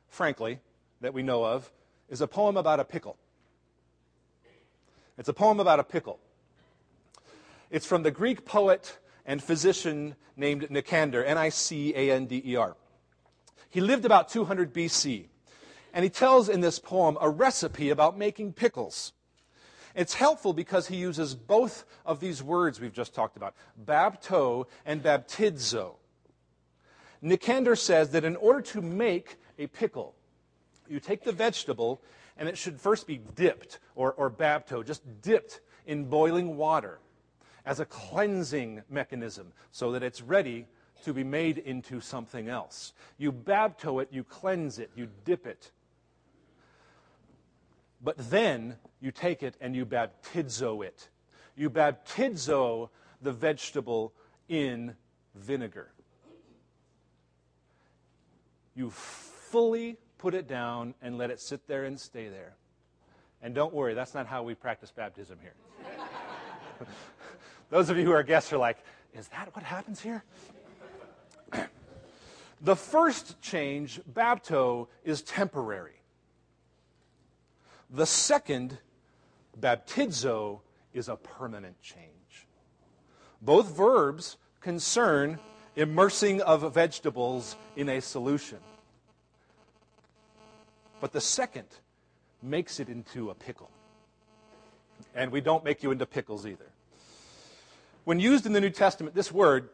frankly, 0.07 0.59
that 1.01 1.13
we 1.15 1.23
know 1.23 1.43
of 1.43 1.71
is 2.09 2.21
a 2.21 2.27
poem 2.27 2.57
about 2.57 2.79
a 2.79 2.85
pickle. 2.85 3.17
It's 5.17 5.29
a 5.29 5.33
poem 5.33 5.59
about 5.59 5.79
a 5.79 5.83
pickle. 5.83 6.19
It's 7.71 7.85
from 7.85 8.03
the 8.03 8.11
Greek 8.11 8.45
poet 8.45 8.99
and 9.31 9.41
physician 9.41 10.13
named 10.35 10.67
Nicander, 10.69 11.25
N 11.25 11.37
I 11.37 11.47
C 11.47 11.93
A 11.95 12.11
N 12.11 12.25
D 12.25 12.43
E 12.45 12.57
R. 12.57 12.75
He 13.69 13.79
lived 13.79 14.03
about 14.03 14.27
200 14.27 14.73
BC, 14.73 15.27
and 15.93 16.03
he 16.03 16.09
tells 16.09 16.49
in 16.49 16.59
this 16.59 16.79
poem 16.79 17.17
a 17.21 17.29
recipe 17.29 17.91
about 17.91 18.17
making 18.17 18.51
pickles. 18.51 19.13
It's 19.95 20.15
helpful 20.15 20.51
because 20.51 20.89
he 20.89 20.97
uses 20.97 21.33
both 21.33 21.85
of 22.05 22.19
these 22.19 22.43
words 22.43 22.81
we've 22.81 22.91
just 22.91 23.15
talked 23.15 23.37
about, 23.37 23.55
bapto 23.81 24.65
and 24.85 25.01
baptizo. 25.01 25.95
Nicander 27.23 27.77
says 27.77 28.09
that 28.09 28.25
in 28.25 28.35
order 28.35 28.59
to 28.59 28.81
make 28.81 29.37
a 29.57 29.67
pickle, 29.67 30.13
you 30.89 30.99
take 30.99 31.23
the 31.23 31.31
vegetable 31.31 32.01
and 32.35 32.49
it 32.49 32.57
should 32.57 32.81
first 32.81 33.07
be 33.07 33.21
dipped 33.35 33.79
or, 33.95 34.11
or 34.11 34.29
bapto, 34.29 34.85
just 34.85 35.03
dipped 35.21 35.61
in 35.85 36.03
boiling 36.03 36.57
water 36.57 36.99
as 37.65 37.79
a 37.79 37.85
cleansing 37.85 38.83
mechanism 38.89 39.53
so 39.71 39.91
that 39.91 40.03
it's 40.03 40.21
ready 40.21 40.65
to 41.03 41.13
be 41.13 41.23
made 41.23 41.57
into 41.57 41.99
something 41.99 42.47
else. 42.47 42.93
You 43.17 43.31
bapto 43.31 44.01
it, 44.01 44.09
you 44.11 44.23
cleanse 44.23 44.79
it, 44.79 44.91
you 44.95 45.07
dip 45.25 45.47
it. 45.47 45.71
But 48.03 48.17
then 48.29 48.77
you 48.99 49.11
take 49.11 49.43
it 49.43 49.55
and 49.61 49.75
you 49.75 49.85
baptizo 49.85 50.83
it. 50.85 51.09
You 51.55 51.69
baptizo 51.69 52.89
the 53.21 53.31
vegetable 53.31 54.13
in 54.49 54.95
vinegar. 55.35 55.91
You 58.75 58.89
fully 58.89 59.97
put 60.17 60.33
it 60.33 60.47
down 60.47 60.93
and 61.01 61.17
let 61.17 61.29
it 61.29 61.39
sit 61.39 61.67
there 61.67 61.83
and 61.83 61.99
stay 61.99 62.29
there. 62.29 62.55
And 63.41 63.53
don't 63.55 63.73
worry, 63.73 63.93
that's 63.93 64.13
not 64.13 64.27
how 64.27 64.43
we 64.43 64.55
practice 64.55 64.91
baptism 64.91 65.39
here. 65.41 65.55
Those 67.71 67.89
of 67.89 67.97
you 67.97 68.03
who 68.03 68.11
are 68.11 68.21
guests 68.21 68.51
are 68.51 68.57
like, 68.57 68.77
is 69.13 69.29
that 69.29 69.55
what 69.55 69.63
happens 69.63 70.01
here? 70.01 70.23
the 72.61 72.75
first 72.75 73.41
change, 73.41 74.01
bapto, 74.13 74.87
is 75.05 75.21
temporary. 75.21 76.01
The 77.89 78.05
second, 78.05 78.77
baptizo, 79.57 80.59
is 80.93 81.07
a 81.07 81.15
permanent 81.15 81.81
change. 81.81 82.47
Both 83.41 83.69
verbs 83.69 84.35
concern 84.59 85.39
immersing 85.77 86.41
of 86.41 86.73
vegetables 86.73 87.55
in 87.77 87.87
a 87.87 88.01
solution. 88.01 88.59
But 90.99 91.13
the 91.13 91.21
second 91.21 91.67
makes 92.43 92.81
it 92.81 92.89
into 92.89 93.29
a 93.29 93.33
pickle. 93.33 93.71
And 95.15 95.31
we 95.31 95.39
don't 95.39 95.63
make 95.63 95.83
you 95.83 95.91
into 95.91 96.05
pickles 96.05 96.45
either. 96.45 96.71
When 98.03 98.19
used 98.19 98.45
in 98.45 98.53
the 98.53 98.61
New 98.61 98.69
Testament, 98.69 99.15
this 99.15 99.31
word 99.31 99.69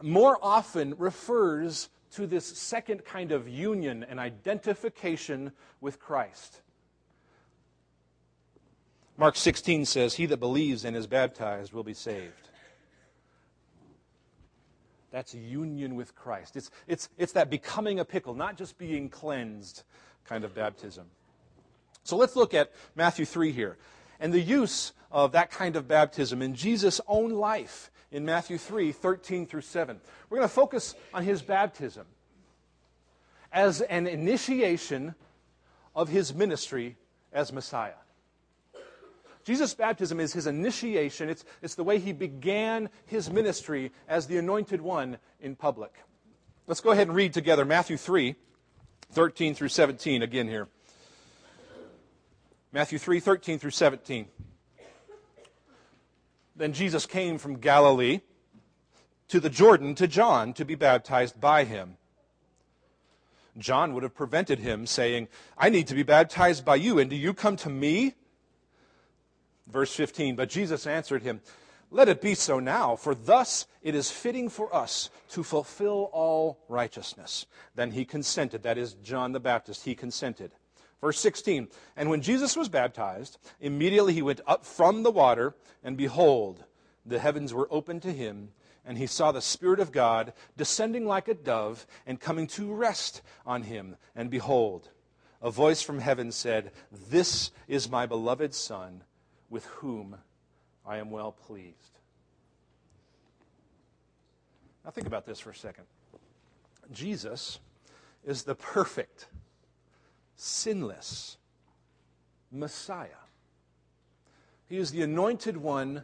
more 0.00 0.38
often 0.42 0.94
refers 0.96 1.88
to 2.12 2.26
this 2.26 2.46
second 2.46 3.04
kind 3.04 3.32
of 3.32 3.48
union 3.48 4.04
and 4.08 4.18
identification 4.18 5.52
with 5.80 5.98
Christ. 5.98 6.60
Mark 9.16 9.36
16 9.36 9.86
says, 9.86 10.14
He 10.14 10.26
that 10.26 10.38
believes 10.38 10.84
and 10.84 10.96
is 10.96 11.06
baptized 11.06 11.72
will 11.72 11.84
be 11.84 11.94
saved. 11.94 12.48
That's 15.10 15.34
union 15.34 15.94
with 15.94 16.14
Christ. 16.14 16.56
It's, 16.56 16.70
it's, 16.86 17.08
it's 17.18 17.32
that 17.32 17.50
becoming 17.50 18.00
a 18.00 18.04
pickle, 18.04 18.34
not 18.34 18.56
just 18.56 18.78
being 18.78 19.10
cleansed 19.10 19.82
kind 20.24 20.42
of 20.44 20.54
baptism. 20.54 21.04
So 22.02 22.16
let's 22.16 22.34
look 22.34 22.54
at 22.54 22.72
Matthew 22.96 23.26
3 23.26 23.52
here 23.52 23.76
and 24.22 24.32
the 24.32 24.40
use 24.40 24.92
of 25.10 25.32
that 25.32 25.50
kind 25.50 25.74
of 25.74 25.88
baptism 25.88 26.40
in 26.40 26.54
Jesus' 26.54 27.00
own 27.08 27.32
life 27.32 27.90
in 28.12 28.24
Matthew 28.24 28.56
3 28.56 28.92
13 28.92 29.46
through 29.46 29.60
7. 29.62 30.00
We're 30.30 30.38
going 30.38 30.48
to 30.48 30.54
focus 30.54 30.94
on 31.12 31.24
his 31.24 31.42
baptism 31.42 32.06
as 33.52 33.82
an 33.82 34.06
initiation 34.06 35.16
of 35.94 36.08
his 36.08 36.32
ministry 36.32 36.96
as 37.32 37.52
Messiah. 37.52 37.94
Jesus' 39.44 39.74
baptism 39.74 40.20
is 40.20 40.32
his 40.32 40.46
initiation. 40.46 41.28
It's, 41.28 41.44
it's 41.60 41.74
the 41.74 41.82
way 41.82 41.98
he 41.98 42.12
began 42.12 42.90
his 43.06 43.28
ministry 43.28 43.90
as 44.08 44.28
the 44.28 44.38
anointed 44.38 44.80
one 44.80 45.18
in 45.40 45.56
public. 45.56 45.92
Let's 46.68 46.80
go 46.80 46.92
ahead 46.92 47.08
and 47.08 47.16
read 47.16 47.34
together 47.34 47.64
Matthew 47.64 47.96
3 47.96 48.36
13 49.10 49.54
through 49.54 49.68
17 49.68 50.22
again 50.22 50.46
here. 50.46 50.68
Matthew 52.74 52.98
3 52.98 53.20
13 53.20 53.58
through 53.58 53.70
17. 53.70 54.26
Then 56.56 56.72
Jesus 56.72 57.04
came 57.04 57.36
from 57.36 57.58
Galilee 57.58 58.20
to 59.28 59.40
the 59.40 59.50
Jordan 59.50 59.94
to 59.96 60.06
John 60.06 60.54
to 60.54 60.64
be 60.64 60.74
baptized 60.74 61.38
by 61.38 61.64
him. 61.64 61.96
John 63.58 63.92
would 63.92 64.02
have 64.02 64.14
prevented 64.14 64.58
him, 64.58 64.86
saying, 64.86 65.28
I 65.58 65.68
need 65.68 65.86
to 65.88 65.94
be 65.94 66.02
baptized 66.02 66.64
by 66.64 66.76
you, 66.76 66.98
and 66.98 67.10
do 67.10 67.16
you 67.16 67.34
come 67.34 67.56
to 67.56 67.68
me? 67.68 68.14
Verse 69.66 69.94
15 69.94 70.36
But 70.36 70.48
Jesus 70.48 70.86
answered 70.86 71.22
him, 71.22 71.42
Let 71.90 72.08
it 72.08 72.22
be 72.22 72.34
so 72.34 72.58
now, 72.58 72.96
for 72.96 73.14
thus 73.14 73.66
it 73.82 73.94
is 73.94 74.10
fitting 74.10 74.48
for 74.48 74.74
us 74.74 75.10
to 75.30 75.42
fulfill 75.42 76.08
all 76.12 76.58
righteousness. 76.68 77.44
Then 77.74 77.90
he 77.90 78.06
consented. 78.06 78.62
That 78.62 78.78
is, 78.78 78.94
John 78.94 79.32
the 79.32 79.40
Baptist, 79.40 79.84
he 79.84 79.94
consented. 79.94 80.52
Verse 81.02 81.20
16 81.20 81.68
And 81.96 82.08
when 82.08 82.22
Jesus 82.22 82.56
was 82.56 82.70
baptized, 82.70 83.36
immediately 83.60 84.14
he 84.14 84.22
went 84.22 84.40
up 84.46 84.64
from 84.64 85.02
the 85.02 85.10
water, 85.10 85.54
and 85.84 85.96
behold, 85.96 86.64
the 87.04 87.18
heavens 87.18 87.52
were 87.52 87.68
opened 87.70 88.00
to 88.02 88.12
him, 88.12 88.50
and 88.86 88.96
he 88.96 89.06
saw 89.06 89.32
the 89.32 89.42
Spirit 89.42 89.80
of 89.80 89.92
God 89.92 90.32
descending 90.56 91.04
like 91.04 91.28
a 91.28 91.34
dove 91.34 91.86
and 92.06 92.20
coming 92.20 92.46
to 92.48 92.72
rest 92.72 93.20
on 93.44 93.64
him. 93.64 93.96
And 94.16 94.30
behold, 94.30 94.88
a 95.42 95.50
voice 95.50 95.82
from 95.82 95.98
heaven 95.98 96.30
said, 96.32 96.70
This 97.10 97.50
is 97.66 97.90
my 97.90 98.06
beloved 98.06 98.54
Son, 98.54 99.02
with 99.50 99.66
whom 99.66 100.16
I 100.86 100.98
am 100.98 101.10
well 101.10 101.32
pleased. 101.32 101.76
Now 104.84 104.90
think 104.92 105.06
about 105.06 105.26
this 105.26 105.40
for 105.40 105.50
a 105.50 105.54
second. 105.54 105.84
Jesus 106.92 107.58
is 108.24 108.44
the 108.44 108.54
perfect 108.54 109.26
sinless 110.42 111.36
Messiah. 112.50 113.08
He 114.66 114.76
is 114.76 114.90
the 114.90 115.02
anointed 115.02 115.56
one 115.56 116.02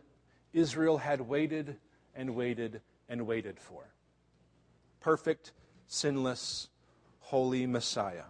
Israel 0.52 0.98
had 0.98 1.22
waited 1.22 1.76
and 2.14 2.36
waited 2.36 2.80
and 3.08 3.26
waited 3.26 3.58
for. 3.58 3.82
Perfect, 5.00 5.52
sinless, 5.88 6.68
holy 7.18 7.66
Messiah. 7.66 8.24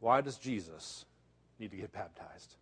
Why 0.00 0.20
does 0.20 0.38
Jesus 0.38 1.04
need 1.60 1.70
to 1.70 1.76
get 1.76 1.92
baptized? 1.92 2.56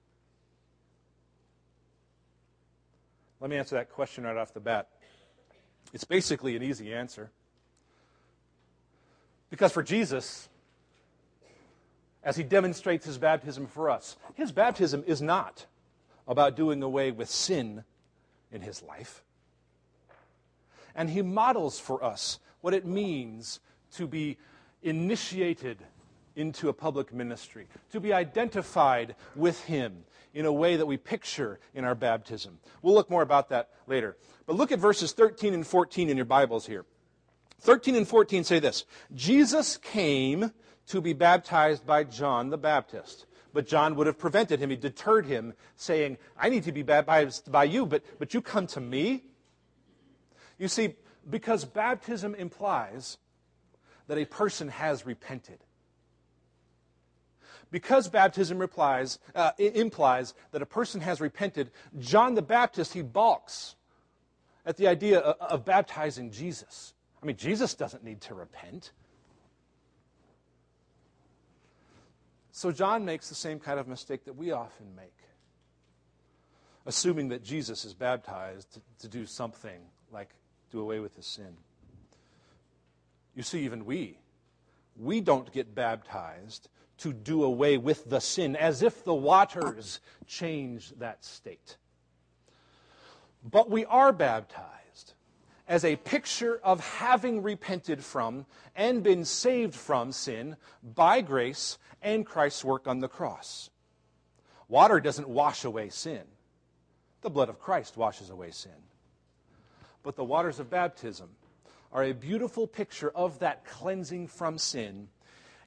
Let 3.40 3.50
me 3.50 3.56
answer 3.56 3.76
that 3.76 3.90
question 3.90 4.24
right 4.24 4.36
off 4.36 4.52
the 4.52 4.60
bat. 4.60 4.88
It's 5.94 6.04
basically 6.04 6.56
an 6.56 6.62
easy 6.62 6.92
answer. 6.92 7.30
Because 9.48 9.72
for 9.72 9.82
Jesus, 9.82 10.48
as 12.24 12.36
he 12.36 12.42
demonstrates 12.42 13.04
his 13.04 13.18
baptism 13.18 13.66
for 13.66 13.90
us. 13.90 14.16
His 14.34 14.52
baptism 14.52 15.02
is 15.06 15.20
not 15.20 15.66
about 16.26 16.56
doing 16.56 16.82
away 16.82 17.10
with 17.10 17.28
sin 17.28 17.84
in 18.50 18.60
his 18.60 18.82
life. 18.82 19.22
And 20.94 21.10
he 21.10 21.22
models 21.22 21.78
for 21.78 22.02
us 22.04 22.38
what 22.60 22.74
it 22.74 22.86
means 22.86 23.60
to 23.94 24.06
be 24.06 24.38
initiated 24.82 25.78
into 26.36 26.68
a 26.68 26.72
public 26.72 27.12
ministry, 27.12 27.66
to 27.90 28.00
be 28.00 28.12
identified 28.12 29.14
with 29.34 29.62
him 29.64 30.04
in 30.34 30.46
a 30.46 30.52
way 30.52 30.76
that 30.76 30.86
we 30.86 30.96
picture 30.96 31.58
in 31.74 31.84
our 31.84 31.94
baptism. 31.94 32.58
We'll 32.80 32.94
look 32.94 33.10
more 33.10 33.22
about 33.22 33.50
that 33.50 33.70
later. 33.86 34.16
But 34.46 34.56
look 34.56 34.72
at 34.72 34.78
verses 34.78 35.12
13 35.12 35.54
and 35.54 35.66
14 35.66 36.08
in 36.08 36.16
your 36.16 36.26
Bibles 36.26 36.66
here. 36.66 36.84
13 37.60 37.94
and 37.94 38.08
14 38.08 38.44
say 38.44 38.58
this 38.58 38.84
Jesus 39.14 39.76
came 39.76 40.52
to 40.88 41.00
be 41.00 41.12
baptized 41.12 41.86
by 41.86 42.04
John 42.04 42.50
the 42.50 42.58
Baptist. 42.58 43.26
But 43.54 43.66
John 43.66 43.96
would 43.96 44.06
have 44.06 44.18
prevented 44.18 44.60
him. 44.60 44.70
He 44.70 44.76
deterred 44.76 45.26
him, 45.26 45.54
saying, 45.76 46.16
I 46.38 46.48
need 46.48 46.64
to 46.64 46.72
be 46.72 46.82
baptized 46.82 47.52
by 47.52 47.64
you, 47.64 47.86
but, 47.86 48.02
but 48.18 48.32
you 48.32 48.40
come 48.40 48.66
to 48.68 48.80
me? 48.80 49.24
You 50.58 50.68
see, 50.68 50.94
because 51.28 51.64
baptism 51.64 52.34
implies 52.34 53.18
that 54.08 54.18
a 54.18 54.24
person 54.24 54.68
has 54.68 55.06
repented. 55.06 55.58
Because 57.70 58.08
baptism 58.08 58.58
replies, 58.58 59.18
uh, 59.34 59.52
implies 59.58 60.34
that 60.50 60.60
a 60.60 60.66
person 60.66 61.00
has 61.00 61.20
repented, 61.20 61.70
John 61.98 62.34
the 62.34 62.42
Baptist, 62.42 62.92
he 62.92 63.02
balks 63.02 63.76
at 64.66 64.76
the 64.76 64.88
idea 64.88 65.20
of, 65.20 65.36
of 65.40 65.64
baptizing 65.64 66.30
Jesus. 66.30 66.92
I 67.22 67.26
mean, 67.26 67.36
Jesus 67.36 67.74
doesn't 67.74 68.04
need 68.04 68.20
to 68.22 68.34
repent. 68.34 68.92
So 72.52 72.70
John 72.70 73.04
makes 73.06 73.30
the 73.30 73.34
same 73.34 73.58
kind 73.58 73.80
of 73.80 73.88
mistake 73.88 74.26
that 74.26 74.34
we 74.34 74.52
often 74.52 74.94
make, 74.94 75.16
assuming 76.84 77.28
that 77.30 77.42
Jesus 77.42 77.86
is 77.86 77.94
baptized 77.94 78.74
to, 78.74 78.80
to 79.00 79.08
do 79.08 79.24
something 79.24 79.80
like 80.12 80.28
do 80.70 80.80
away 80.80 81.00
with 81.00 81.16
his 81.16 81.26
sin. 81.26 81.56
You 83.34 83.42
see, 83.42 83.64
even 83.64 83.86
we, 83.86 84.18
we 84.96 85.22
don't 85.22 85.50
get 85.50 85.74
baptized 85.74 86.68
to 86.98 87.14
do 87.14 87.42
away 87.42 87.78
with 87.78 88.08
the 88.10 88.20
sin, 88.20 88.54
as 88.54 88.82
if 88.82 89.02
the 89.02 89.14
waters 89.14 90.00
change 90.26 90.92
that 90.98 91.24
state. 91.24 91.78
But 93.42 93.70
we 93.70 93.86
are 93.86 94.12
baptized 94.12 95.14
as 95.66 95.84
a 95.84 95.96
picture 95.96 96.60
of 96.62 96.80
having 96.98 97.42
repented 97.42 98.04
from 98.04 98.44
and 98.76 99.02
been 99.02 99.24
saved 99.24 99.74
from 99.74 100.12
sin 100.12 100.56
by 100.82 101.22
grace 101.22 101.78
and 102.02 102.26
Christ's 102.26 102.64
work 102.64 102.86
on 102.86 103.00
the 103.00 103.08
cross. 103.08 103.70
Water 104.68 105.00
doesn't 105.00 105.28
wash 105.28 105.64
away 105.64 105.88
sin, 105.88 106.22
the 107.20 107.30
blood 107.30 107.48
of 107.48 107.58
Christ 107.58 107.96
washes 107.96 108.30
away 108.30 108.50
sin. 108.50 108.72
But 110.02 110.16
the 110.16 110.24
waters 110.24 110.58
of 110.58 110.70
baptism 110.70 111.30
are 111.92 112.04
a 112.04 112.12
beautiful 112.12 112.66
picture 112.66 113.10
of 113.10 113.38
that 113.40 113.64
cleansing 113.64 114.28
from 114.28 114.58
sin 114.58 115.08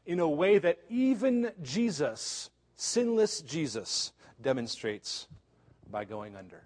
in 0.05 0.19
a 0.19 0.27
way 0.27 0.57
that 0.57 0.79
even 0.89 1.51
Jesus, 1.61 2.49
sinless 2.75 3.41
Jesus, 3.41 4.11
demonstrates 4.41 5.27
by 5.89 6.03
going 6.03 6.35
under. 6.35 6.63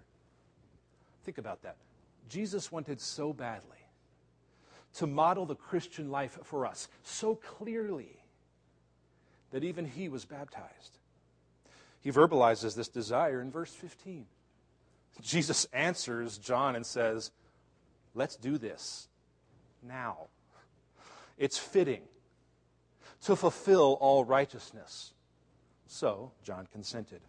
Think 1.24 1.38
about 1.38 1.62
that. 1.62 1.76
Jesus 2.28 2.72
wanted 2.72 3.00
so 3.00 3.32
badly 3.32 3.76
to 4.94 5.06
model 5.06 5.46
the 5.46 5.54
Christian 5.54 6.10
life 6.10 6.38
for 6.42 6.66
us 6.66 6.88
so 7.02 7.34
clearly 7.34 8.19
that 9.50 9.64
even 9.64 9.84
he 9.86 10.08
was 10.08 10.24
baptized. 10.24 10.98
He 12.00 12.10
verbalizes 12.10 12.74
this 12.74 12.88
desire 12.88 13.40
in 13.40 13.50
verse 13.50 13.72
15. 13.74 14.26
Jesus 15.20 15.66
answers 15.72 16.38
John 16.38 16.76
and 16.76 16.86
says, 16.86 17.30
Let's 18.14 18.36
do 18.36 18.58
this 18.58 19.08
now. 19.82 20.28
It's 21.38 21.58
fitting 21.58 22.02
to 23.24 23.36
fulfill 23.36 23.98
all 24.00 24.24
righteousness. 24.24 25.12
So, 25.86 26.32
John 26.42 26.66
consented. 26.72 27.20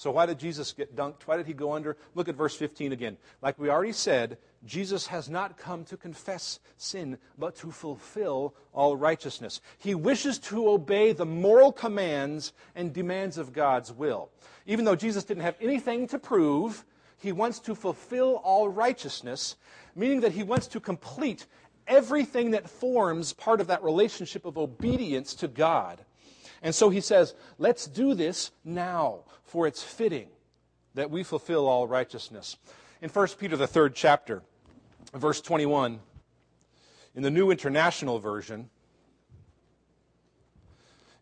So, 0.00 0.10
why 0.10 0.24
did 0.24 0.38
Jesus 0.38 0.72
get 0.72 0.96
dunked? 0.96 1.24
Why 1.26 1.36
did 1.36 1.46
he 1.46 1.52
go 1.52 1.74
under? 1.74 1.94
Look 2.14 2.26
at 2.26 2.34
verse 2.34 2.56
15 2.56 2.92
again. 2.92 3.18
Like 3.42 3.58
we 3.58 3.68
already 3.68 3.92
said, 3.92 4.38
Jesus 4.64 5.08
has 5.08 5.28
not 5.28 5.58
come 5.58 5.84
to 5.84 5.96
confess 5.98 6.58
sin, 6.78 7.18
but 7.36 7.54
to 7.56 7.70
fulfill 7.70 8.54
all 8.72 8.96
righteousness. 8.96 9.60
He 9.76 9.94
wishes 9.94 10.38
to 10.38 10.70
obey 10.70 11.12
the 11.12 11.26
moral 11.26 11.70
commands 11.70 12.54
and 12.74 12.94
demands 12.94 13.36
of 13.36 13.52
God's 13.52 13.92
will. 13.92 14.30
Even 14.64 14.86
though 14.86 14.96
Jesus 14.96 15.24
didn't 15.24 15.42
have 15.42 15.56
anything 15.60 16.06
to 16.06 16.18
prove, 16.18 16.86
he 17.18 17.30
wants 17.30 17.58
to 17.58 17.74
fulfill 17.74 18.36
all 18.36 18.70
righteousness, 18.70 19.56
meaning 19.94 20.22
that 20.22 20.32
he 20.32 20.42
wants 20.42 20.66
to 20.68 20.80
complete 20.80 21.44
everything 21.86 22.52
that 22.52 22.70
forms 22.70 23.34
part 23.34 23.60
of 23.60 23.66
that 23.66 23.84
relationship 23.84 24.46
of 24.46 24.56
obedience 24.56 25.34
to 25.34 25.46
God. 25.46 26.06
And 26.62 26.74
so 26.74 26.90
he 26.90 27.00
says, 27.00 27.34
let's 27.58 27.86
do 27.86 28.14
this 28.14 28.50
now, 28.64 29.20
for 29.42 29.66
it's 29.66 29.82
fitting 29.82 30.28
that 30.94 31.10
we 31.10 31.22
fulfill 31.22 31.66
all 31.68 31.86
righteousness. 31.86 32.56
In 33.00 33.08
1 33.08 33.28
Peter, 33.38 33.56
the 33.56 33.66
third 33.66 33.94
chapter, 33.94 34.42
verse 35.14 35.40
21, 35.40 36.00
in 37.14 37.22
the 37.22 37.30
New 37.30 37.50
International 37.50 38.18
Version, 38.18 38.68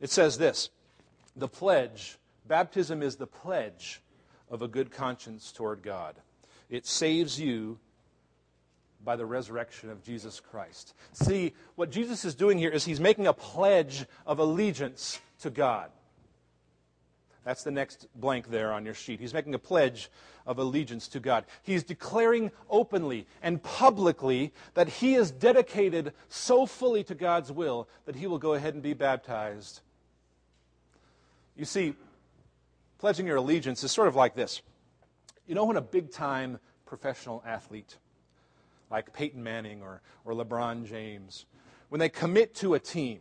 it 0.01 0.11
says 0.11 0.38
this 0.38 0.70
The 1.37 1.48
pledge, 1.48 2.18
baptism 2.46 3.03
is 3.03 3.16
the 3.16 3.27
pledge 3.27 4.01
of 4.51 4.62
a 4.62 4.68
good 4.68 4.90
conscience 4.90 5.53
toward 5.53 5.83
God. 5.83 6.16
It 6.68 6.87
saves 6.87 7.40
you 7.40 7.79
by 9.05 9.16
the 9.16 9.27
resurrection 9.27 9.90
of 9.90 10.03
Jesus 10.03 10.40
Christ. 10.40 10.94
See, 11.12 11.55
what 11.77 11.90
Jesus 11.90 12.24
is 12.24 12.35
doing 12.35 12.59
here 12.59 12.70
is 12.70 12.85
he's 12.85 13.01
making 13.01 13.27
a 13.27 13.33
pledge 13.33 14.05
of 14.27 14.38
allegiance 14.38 15.20
to 15.40 15.51
God. 15.51 15.90
That's 17.44 17.62
the 17.62 17.70
next 17.70 18.09
blank 18.14 18.51
there 18.51 18.72
on 18.72 18.85
your 18.85 18.92
sheet. 18.92 19.20
He's 19.20 19.33
making 19.33 19.55
a 19.55 19.59
pledge 19.59 20.11
of 20.46 20.59
allegiance 20.59 21.09
to 21.09 21.20
God. 21.20 21.46
He's 21.62 21.83
declaring 21.83 22.51
openly 22.68 23.27
and 23.42 23.62
publicly 23.62 24.53
that 24.74 24.88
he 24.88 25.14
is 25.14 25.31
dedicated 25.31 26.12
so 26.29 26.66
fully 26.66 27.05
to 27.05 27.14
God's 27.14 27.51
will 27.51 27.88
that 28.05 28.16
he 28.16 28.27
will 28.27 28.38
go 28.38 28.53
ahead 28.53 28.74
and 28.74 28.83
be 28.83 28.92
baptized. 28.92 29.81
You 31.57 31.64
see, 31.64 31.94
pledging 32.98 33.27
your 33.27 33.37
allegiance 33.37 33.83
is 33.83 33.92
sort 33.92 34.09
of 34.09 34.16
like 34.16 34.35
this. 34.35 34.61
You 35.46 35.55
know, 35.55 35.64
when 35.64 35.77
a 35.79 35.83
big 35.83 36.12
time 36.12 36.59
professional 36.85 37.42
athlete, 37.46 37.96
like 38.90 39.12
Peyton 39.12 39.42
Manning 39.42 39.83
or, 39.83 40.03
or 40.24 40.35
LeBron 40.35 40.87
James, 40.87 41.46
when 41.88 41.98
they 41.98 42.11
commit 42.11 42.55
to 42.57 42.74
a 42.74 42.79
team, 42.79 43.20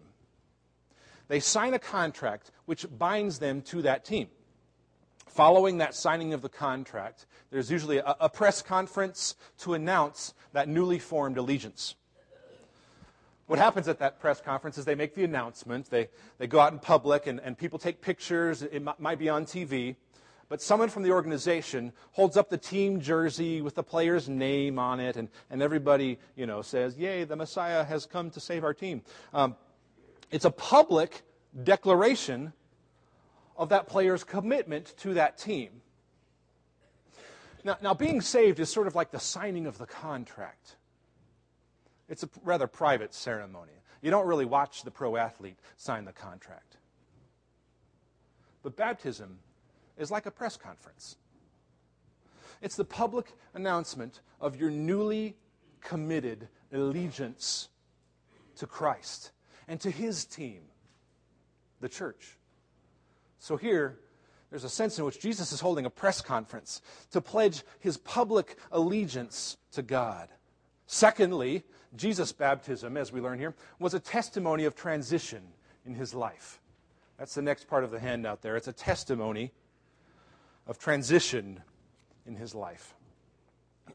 they 1.28 1.40
sign 1.40 1.74
a 1.74 1.80
contract 1.80 2.52
which 2.66 2.86
binds 2.98 3.40
them 3.40 3.62
to 3.64 3.82
that 3.84 4.06
team. 4.06 4.28
Following 5.28 5.78
that 5.78 5.94
signing 5.94 6.34
of 6.34 6.42
the 6.42 6.50
contract, 6.50 7.26
there's 7.52 7.70
usually 7.70 7.98
a, 7.98 8.16
a 8.22 8.30
press 8.30 8.62
conference 8.62 9.36
to 9.60 9.74
announce 9.74 10.34
that 10.54 10.68
newly 10.68 11.00
formed 11.00 11.38
allegiance. 11.38 11.96
What 13.46 13.60
happens 13.60 13.88
at 13.88 14.00
that 14.00 14.20
press 14.20 14.42
conference 14.42 14.78
is 14.78 14.84
they 14.84 14.96
make 14.96 15.16
the 15.16 15.24
announcement, 15.24 15.90
they, 15.90 16.10
they 16.38 16.48
go 16.48 16.60
out 16.60 16.74
in 16.74 16.80
public, 16.80 17.28
and, 17.28 17.40
and 17.40 17.58
people 17.58 17.80
take 17.80 18.02
pictures, 18.02 18.62
it 18.62 18.76
m- 18.76 18.90
might 19.00 19.20
be 19.20 19.30
on 19.30 19.46
TV, 19.46 19.96
but 20.50 20.62
someone 20.62 20.90
from 20.90 21.04
the 21.04 21.12
organization 21.12 21.94
holds 22.12 22.36
up 22.36 22.50
the 22.50 22.58
team 22.58 23.00
jersey 23.00 23.62
with 23.62 23.76
the 23.76 23.84
player's 23.84 24.28
name 24.28 24.80
on 24.80 25.00
it, 25.00 25.16
and, 25.16 25.30
and 25.50 25.62
everybody, 25.62 26.20
you 26.36 26.46
know, 26.46 26.62
says, 26.62 26.98
Yay, 26.98 27.24
the 27.24 27.36
Messiah 27.36 27.84
has 27.84 28.06
come 28.06 28.30
to 28.32 28.40
save 28.40 28.64
our 28.64 28.74
team. 28.74 29.02
Um, 29.34 29.56
it's 30.32 30.46
a 30.46 30.52
public 30.52 31.24
declaration 31.64 32.54
of 33.56 33.70
that 33.70 33.88
player's 33.88 34.24
commitment 34.24 34.94
to 34.98 35.14
that 35.16 35.38
team. 35.38 35.70
Now, 37.64 37.78
now, 37.82 37.94
being 37.94 38.22
saved 38.22 38.60
is 38.60 38.72
sort 38.72 38.88
of 38.88 38.96
like 38.96 39.12
the 39.12 39.20
signing 39.20 39.66
of 39.66 39.78
the 39.78 39.86
contract. 39.86 40.78
It's 42.08 42.24
a 42.24 42.30
rather 42.44 42.68
private 42.68 43.14
ceremony. 43.14 43.74
You 44.02 44.12
don't 44.12 44.28
really 44.28 44.46
watch 44.46 44.84
the 44.84 44.92
pro 44.92 45.18
athlete 45.18 45.58
sign 45.76 46.06
the 46.06 46.14
contract. 46.14 46.78
But 48.64 48.78
baptism 48.78 49.40
is 49.98 50.12
like 50.12 50.26
a 50.26 50.32
press 50.32 50.56
conference. 50.56 51.18
It's 52.62 52.76
the 52.76 52.86
public 52.86 53.34
announcement 53.54 54.22
of 54.40 54.56
your 54.56 54.70
newly 54.70 55.36
committed 55.82 56.48
allegiance 56.72 57.70
to 58.56 58.68
Christ 58.68 59.32
and 59.68 59.80
to 59.82 59.92
his 59.92 60.26
team, 60.26 60.62
the 61.80 61.90
church. 61.90 62.38
So 63.40 63.58
here, 63.58 64.00
there's 64.50 64.64
a 64.64 64.70
sense 64.70 64.98
in 64.98 65.06
which 65.06 65.20
Jesus 65.20 65.52
is 65.52 65.60
holding 65.60 65.86
a 65.86 65.90
press 65.90 66.22
conference 66.22 66.82
to 67.12 67.22
pledge 67.22 67.64
his 67.80 67.98
public 67.98 68.58
allegiance 68.72 69.58
to 69.74 69.82
God. 69.82 70.30
Secondly, 70.86 71.64
Jesus' 71.96 72.32
baptism, 72.32 72.96
as 72.96 73.12
we 73.12 73.20
learn 73.20 73.40
here, 73.40 73.56
was 73.80 73.94
a 73.94 74.00
testimony 74.00 74.64
of 74.66 74.76
transition 74.76 75.44
in 75.86 75.96
his 75.96 76.14
life. 76.14 76.62
That's 77.18 77.34
the 77.34 77.42
next 77.42 77.68
part 77.68 77.84
of 77.84 77.92
the 77.92 78.00
handout 78.00 78.42
there. 78.42 78.56
It's 78.56 78.68
a 78.68 78.74
testimony 78.74 79.52
of 80.66 80.78
transition 80.78 81.62
in 82.26 82.36
his 82.36 82.54
life. 82.54 82.94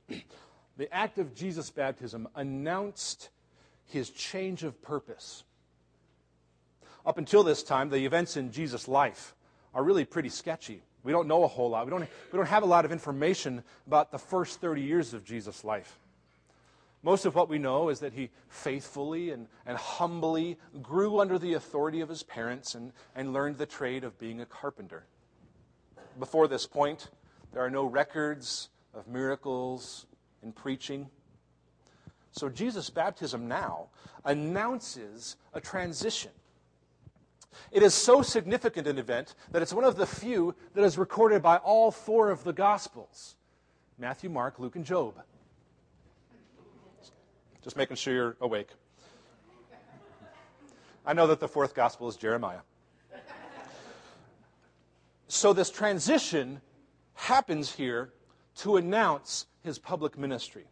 the 0.77 0.93
act 0.93 1.19
of 1.19 1.35
Jesus' 1.35 1.71
baptism 1.71 2.29
announced 2.35 3.31
his 3.85 4.11
change 4.11 4.65
of 4.65 4.81
purpose. 4.83 5.45
Up 7.05 7.19
until 7.19 7.43
this 7.43 7.63
time, 7.63 7.89
the 7.89 8.05
events 8.05 8.37
in 8.37 8.53
Jesus' 8.53 8.87
life 8.87 9.35
are 9.75 9.83
really 9.83 10.05
pretty 10.05 10.29
sketchy. 10.29 10.83
We 11.03 11.13
don't 11.13 11.27
know 11.27 11.43
a 11.43 11.49
whole 11.49 11.71
lot. 11.71 11.87
We 11.87 11.91
don't, 11.91 12.09
we 12.31 12.37
don't 12.37 12.47
have 12.47 12.63
a 12.63 12.67
lot 12.67 12.85
of 12.85 12.93
information 12.93 13.65
about 13.87 14.13
the 14.13 14.19
first 14.19 14.61
30 14.61 14.83
years 14.83 15.15
of 15.15 15.25
Jesus' 15.25 15.65
life. 15.65 15.99
Most 17.03 17.27
of 17.27 17.35
what 17.35 17.49
we 17.49 17.59
know 17.59 17.89
is 17.89 17.99
that 18.01 18.13
he 18.13 18.31
faithfully 18.49 19.31
and, 19.31 19.49
and 19.67 19.77
humbly 19.77 20.57
grew 20.81 21.19
under 21.19 21.39
the 21.39 21.55
authority 21.55 22.01
of 22.01 22.09
his 22.09 22.23
parents 22.23 22.77
and, 22.77 22.93
and 23.17 23.33
learned 23.33 23.59
the 23.59 23.67
trade 23.67 24.05
of 24.05 24.19
being 24.21 24.41
a 24.41 24.47
carpenter. 24.47 25.05
Before 26.21 26.47
this 26.47 26.67
point, 26.67 27.11
there 27.53 27.65
are 27.65 27.71
no 27.71 27.85
records 27.85 28.69
of 28.95 29.09
miracles 29.09 30.07
and 30.43 30.55
preaching. 30.55 31.09
So 32.31 32.49
Jesus' 32.49 32.91
baptism 32.91 33.49
now 33.49 33.89
announces 34.25 35.37
a 35.53 35.61
transition. 35.61 36.31
It 37.71 37.83
is 37.83 37.95
so 37.95 38.23
significant 38.23 38.87
an 38.87 38.99
event 38.99 39.35
that 39.51 39.63
it's 39.63 39.73
one 39.73 39.85
of 39.85 39.97
the 39.97 40.07
few 40.07 40.55
that 40.75 40.85
is 40.85 40.99
recorded 40.99 41.43
by 41.43 41.57
all 41.59 41.91
four 41.91 42.31
of 42.31 42.45
the 42.45 42.53
Gospels 42.53 43.37
Matthew, 43.99 44.31
Mark, 44.31 44.59
Luke, 44.59 44.77
and 44.77 44.85
Job. 44.85 45.15
Just 47.63 47.77
making 47.77 47.97
sure 47.97 48.13
you're 48.13 48.37
awake. 48.41 48.71
I 51.07 51.13
know 51.13 51.27
that 51.29 51.41
the 51.41 51.49
fourth 51.49 51.75
Gospel 51.75 52.09
is 52.09 52.17
Jeremiah. 52.17 52.61
So 55.29 55.53
this 55.53 55.71
transition 55.71 56.61
happens 57.15 57.73
here 57.73 58.13
to 58.57 58.77
announce 58.77 59.47
his 59.63 59.79
public 59.79 60.19
ministry. 60.19 60.67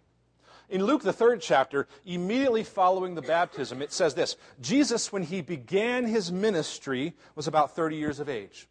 In 0.71 0.85
Luke, 0.85 1.03
the 1.03 1.13
third 1.13 1.41
chapter, 1.41 1.89
immediately 2.07 2.63
following 2.63 3.17
the 3.17 3.23
baptism, 3.23 3.83
it 3.83 3.93
says 3.93 4.15
this 4.15 4.37
Jesus, 4.61 5.13
when 5.13 5.25
he 5.25 5.43
began 5.43 6.07
his 6.07 6.31
ministry, 6.31 7.15
was 7.35 7.49
about 7.49 7.75
30 7.75 7.97
years 7.97 8.21
of 8.21 8.29
age. 8.29 8.69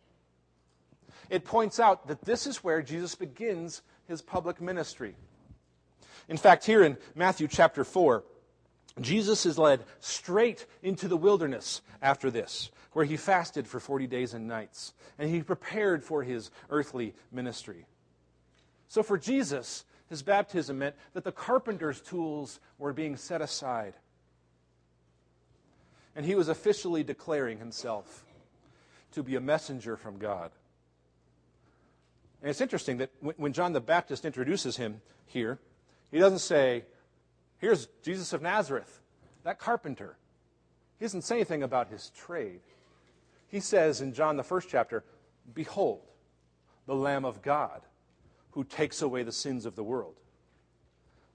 It 1.30 1.44
points 1.44 1.80
out 1.80 2.08
that 2.08 2.24
this 2.24 2.48
is 2.48 2.64
where 2.64 2.82
Jesus 2.82 3.16
begins 3.16 3.82
his 4.08 4.22
public 4.22 4.62
ministry. 4.62 5.16
In 6.30 6.38
fact, 6.38 6.66
here 6.66 6.84
in 6.84 6.98
Matthew 7.16 7.48
chapter 7.48 7.84
4, 7.84 8.24
Jesus 9.02 9.46
is 9.46 9.58
led 9.58 9.84
straight 10.00 10.66
into 10.82 11.08
the 11.08 11.18
wilderness 11.18 11.82
after 12.02 12.32
this, 12.32 12.72
where 12.94 13.06
he 13.06 13.18
fasted 13.18 13.68
for 13.68 13.80
40 13.80 14.08
days 14.08 14.34
and 14.34 14.48
nights, 14.48 14.94
and 15.18 15.30
he 15.30 15.42
prepared 15.42 16.04
for 16.04 16.24
his 16.24 16.50
earthly 16.70 17.14
ministry. 17.32 17.86
So 18.88 19.04
for 19.04 19.18
Jesus, 19.18 19.86
his 20.10 20.24
baptism 20.24 20.80
meant 20.80 20.96
that 21.14 21.24
the 21.24 21.32
carpenter's 21.32 22.02
tools 22.02 22.60
were 22.80 22.94
being 22.94 23.16
set 23.16 23.42
aside. 23.42 23.94
And 26.16 26.26
he 26.26 26.36
was 26.36 26.50
officially 26.50 27.04
declaring 27.04 27.60
himself 27.60 28.26
to 29.12 29.24
be 29.24 29.36
a 29.36 29.42
messenger 29.42 29.96
from 29.96 30.18
God. 30.18 30.52
And 32.42 32.50
it's 32.50 32.62
interesting 32.62 32.98
that 32.98 33.12
when 33.20 33.54
John 33.54 33.74
the 33.74 33.82
Baptist 33.82 34.26
introduces 34.26 34.78
him 34.78 35.02
here, 35.26 35.60
he 36.12 36.18
doesn't 36.18 36.40
say, 36.40 36.86
Here's 37.60 37.88
Jesus 38.02 38.34
of 38.34 38.42
Nazareth, 38.42 39.02
that 39.44 39.60
carpenter. 39.60 40.16
He 40.98 41.06
doesn't 41.06 41.24
say 41.24 41.36
anything 41.36 41.64
about 41.64 41.90
his 41.90 42.12
trade. 42.12 42.62
He 43.50 43.60
says 43.60 44.02
in 44.02 44.14
John, 44.14 44.38
the 44.38 44.44
first 44.44 44.70
chapter, 44.70 45.04
Behold, 45.54 46.02
the 46.88 46.96
Lamb 46.96 47.26
of 47.26 47.42
God 47.42 47.82
who 48.52 48.64
takes 48.64 49.02
away 49.02 49.24
the 49.24 49.32
sins 49.32 49.66
of 49.66 49.76
the 49.76 49.84
world. 49.84 50.16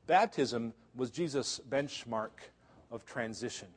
Baptism 0.07 0.75
was 0.95 1.11
Jesus' 1.11 1.61
benchmark 1.69 2.31
of 2.91 3.05
transition. 3.07 3.69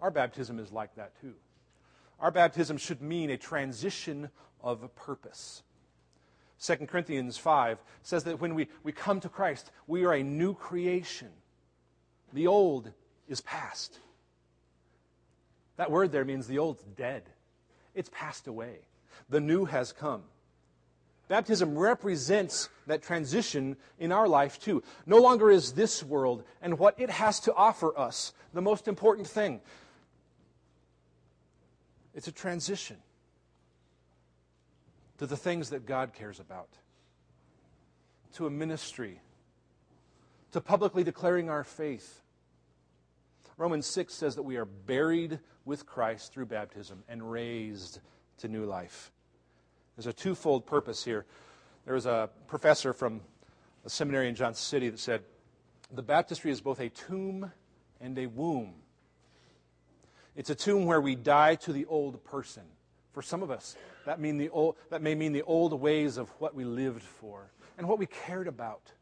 Our 0.00 0.10
baptism 0.10 0.58
is 0.58 0.72
like 0.72 0.94
that 0.96 1.18
too. 1.20 1.34
Our 2.20 2.30
baptism 2.30 2.76
should 2.76 3.02
mean 3.02 3.30
a 3.30 3.36
transition 3.36 4.30
of 4.62 4.94
purpose. 4.94 5.62
2 6.62 6.76
Corinthians 6.86 7.36
5 7.36 7.78
says 8.02 8.24
that 8.24 8.40
when 8.40 8.54
we, 8.54 8.68
we 8.84 8.92
come 8.92 9.18
to 9.20 9.28
Christ, 9.28 9.70
we 9.86 10.04
are 10.04 10.12
a 10.12 10.22
new 10.22 10.54
creation. 10.54 11.30
The 12.32 12.46
old 12.46 12.92
is 13.28 13.40
past. 13.40 13.98
That 15.76 15.90
word 15.90 16.12
there 16.12 16.24
means 16.24 16.46
the 16.46 16.58
old's 16.58 16.82
dead, 16.82 17.24
it's 17.94 18.10
passed 18.10 18.46
away. 18.46 18.78
The 19.28 19.40
new 19.40 19.64
has 19.64 19.92
come. 19.92 20.22
Baptism 21.28 21.78
represents 21.78 22.68
that 22.86 23.02
transition 23.02 23.76
in 23.98 24.12
our 24.12 24.28
life, 24.28 24.58
too. 24.60 24.82
No 25.06 25.18
longer 25.18 25.50
is 25.50 25.72
this 25.72 26.02
world 26.02 26.44
and 26.60 26.78
what 26.78 26.98
it 27.00 27.10
has 27.10 27.40
to 27.40 27.54
offer 27.54 27.96
us 27.98 28.32
the 28.52 28.62
most 28.62 28.88
important 28.88 29.26
thing. 29.26 29.60
It's 32.14 32.28
a 32.28 32.32
transition 32.32 32.98
to 35.18 35.26
the 35.26 35.36
things 35.36 35.70
that 35.70 35.86
God 35.86 36.12
cares 36.12 36.40
about, 36.40 36.68
to 38.34 38.46
a 38.46 38.50
ministry, 38.50 39.20
to 40.50 40.60
publicly 40.60 41.04
declaring 41.04 41.48
our 41.48 41.64
faith. 41.64 42.20
Romans 43.56 43.86
6 43.86 44.12
says 44.12 44.34
that 44.34 44.42
we 44.42 44.56
are 44.56 44.64
buried 44.64 45.38
with 45.64 45.86
Christ 45.86 46.32
through 46.32 46.46
baptism 46.46 47.04
and 47.08 47.30
raised 47.30 48.00
to 48.38 48.48
new 48.48 48.64
life. 48.64 49.12
There's 49.96 50.06
a 50.06 50.12
twofold 50.12 50.66
purpose 50.66 51.04
here. 51.04 51.26
There 51.84 51.94
was 51.94 52.06
a 52.06 52.30
professor 52.46 52.92
from 52.92 53.20
a 53.84 53.90
seminary 53.90 54.28
in 54.28 54.34
Johnson 54.34 54.62
City 54.62 54.88
that 54.88 54.98
said, 54.98 55.22
The 55.90 56.02
baptistry 56.02 56.50
is 56.50 56.60
both 56.60 56.80
a 56.80 56.88
tomb 56.88 57.50
and 58.00 58.18
a 58.18 58.26
womb. 58.26 58.74
It's 60.34 60.50
a 60.50 60.54
tomb 60.54 60.86
where 60.86 61.00
we 61.00 61.14
die 61.14 61.56
to 61.56 61.72
the 61.72 61.84
old 61.86 62.24
person. 62.24 62.62
For 63.12 63.20
some 63.20 63.42
of 63.42 63.50
us, 63.50 63.76
that, 64.06 64.18
mean 64.18 64.38
the 64.38 64.48
old, 64.48 64.76
that 64.88 65.02
may 65.02 65.14
mean 65.14 65.32
the 65.32 65.42
old 65.42 65.78
ways 65.78 66.16
of 66.16 66.30
what 66.38 66.54
we 66.54 66.64
lived 66.64 67.02
for 67.02 67.50
and 67.76 67.86
what 67.86 67.98
we 67.98 68.06
cared 68.06 68.48
about. 68.48 68.92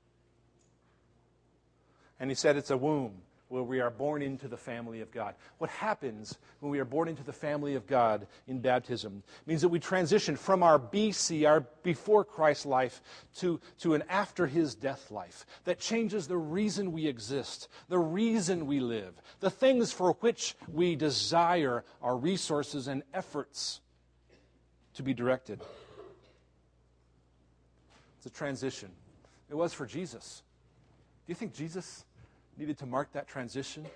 And 2.19 2.29
he 2.29 2.35
said 2.35 2.57
it's 2.57 2.71
a 2.71 2.77
womb 2.77 3.23
where 3.51 3.65
we 3.65 3.81
are 3.81 3.91
born 3.91 4.23
into 4.23 4.47
the 4.47 4.57
family 4.57 5.01
of 5.01 5.11
God. 5.11 5.35
What 5.59 5.71
happens 5.71 6.39
when 6.61 6.71
we 6.71 6.79
are 6.79 6.85
born 6.85 7.09
into 7.09 7.25
the 7.25 7.33
family 7.33 7.75
of 7.75 7.87
God 7.87 8.29
in 8.47 8.61
baptism 8.61 9.25
means 9.45 9.61
that 9.63 9.69
we 9.69 9.81
transition 9.81 10.37
from 10.37 10.63
our 10.63 10.79
BC, 10.79 11.47
our 11.49 11.67
before 11.83 12.25
Christ 12.25 12.65
life, 12.65 13.03
to, 13.39 13.61
to 13.81 13.95
an 13.95 14.05
after 14.09 14.47
his 14.47 14.77
death 14.77 15.11
life 15.11 15.47
that 15.65 15.81
changes 15.81 16.29
the 16.29 16.37
reason 16.37 16.93
we 16.93 17.09
exist, 17.09 17.69
the 17.89 17.99
reason 17.99 18.67
we 18.67 18.79
live, 18.79 19.21
the 19.41 19.51
things 19.51 19.93
for 19.93 20.13
which 20.21 20.55
we 20.73 20.95
desire 20.95 21.85
our 22.01 22.17
resources 22.17 22.87
and 22.87 23.03
efforts 23.13 23.81
to 24.95 25.03
be 25.03 25.13
directed. 25.13 25.61
It's 28.19 28.27
a 28.27 28.31
transition. 28.31 28.91
It 29.49 29.57
was 29.57 29.73
for 29.73 29.87
Jesus. 29.87 30.43
Do 31.27 31.33
you 31.33 31.35
think 31.35 31.53
Jesus 31.53 32.05
needed 32.61 32.77
to 32.77 32.85
mark 32.85 33.11
that 33.15 33.27
transition 33.27 33.87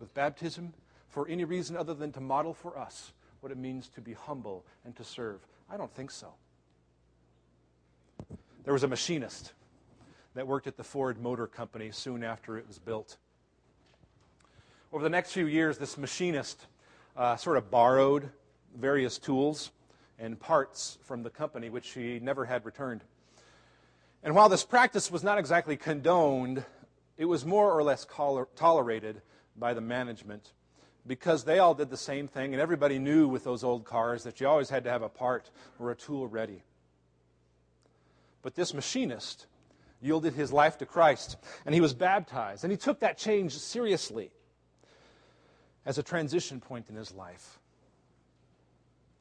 with 0.00 0.12
baptism 0.12 0.74
for 1.08 1.28
any 1.28 1.44
reason 1.44 1.76
other 1.76 1.94
than 1.94 2.10
to 2.10 2.20
model 2.20 2.52
for 2.52 2.76
us 2.76 3.12
what 3.40 3.52
it 3.52 3.56
means 3.56 3.88
to 3.88 4.00
be 4.00 4.12
humble 4.12 4.64
and 4.84 4.96
to 4.96 5.04
serve? 5.04 5.38
I 5.70 5.76
don't 5.76 5.94
think 5.94 6.10
so. 6.10 6.26
There 8.64 8.72
was 8.72 8.82
a 8.82 8.88
machinist 8.88 9.52
that 10.34 10.48
worked 10.48 10.66
at 10.66 10.76
the 10.76 10.82
Ford 10.82 11.22
Motor 11.22 11.46
Company 11.46 11.92
soon 11.92 12.24
after 12.24 12.58
it 12.58 12.66
was 12.66 12.80
built. 12.80 13.18
Over 14.92 15.04
the 15.04 15.10
next 15.10 15.30
few 15.30 15.46
years, 15.46 15.78
this 15.78 15.96
machinist 15.96 16.66
uh, 17.16 17.36
sort 17.36 17.56
of 17.56 17.70
borrowed 17.70 18.30
various 18.76 19.18
tools 19.18 19.70
and 20.18 20.38
parts 20.40 20.98
from 21.04 21.22
the 21.22 21.30
company, 21.30 21.70
which 21.70 21.90
he 21.90 22.18
never 22.18 22.44
had 22.44 22.64
returned. 22.64 23.04
And 24.24 24.34
while 24.34 24.48
this 24.48 24.64
practice 24.64 25.08
was 25.08 25.22
not 25.22 25.38
exactly 25.38 25.76
condoned, 25.76 26.64
it 27.18 27.26
was 27.26 27.44
more 27.44 27.72
or 27.72 27.82
less 27.82 28.06
tolerated 28.56 29.20
by 29.56 29.74
the 29.74 29.80
management 29.80 30.52
because 31.06 31.44
they 31.44 31.58
all 31.58 31.74
did 31.74 31.90
the 31.90 31.96
same 31.96 32.28
thing, 32.28 32.54
and 32.54 32.60
everybody 32.60 32.98
knew 32.98 33.26
with 33.26 33.42
those 33.42 33.64
old 33.64 33.84
cars 33.84 34.22
that 34.22 34.40
you 34.40 34.46
always 34.46 34.70
had 34.70 34.84
to 34.84 34.90
have 34.90 35.02
a 35.02 35.08
part 35.08 35.50
or 35.78 35.90
a 35.90 35.96
tool 35.96 36.28
ready. 36.28 36.62
But 38.42 38.54
this 38.54 38.72
machinist 38.72 39.46
yielded 40.00 40.34
his 40.34 40.52
life 40.52 40.78
to 40.78 40.86
Christ, 40.86 41.36
and 41.66 41.74
he 41.74 41.80
was 41.80 41.92
baptized, 41.92 42.62
and 42.62 42.70
he 42.70 42.76
took 42.76 43.00
that 43.00 43.18
change 43.18 43.52
seriously 43.58 44.30
as 45.84 45.98
a 45.98 46.02
transition 46.02 46.60
point 46.60 46.88
in 46.88 46.94
his 46.94 47.12
life. 47.12 47.58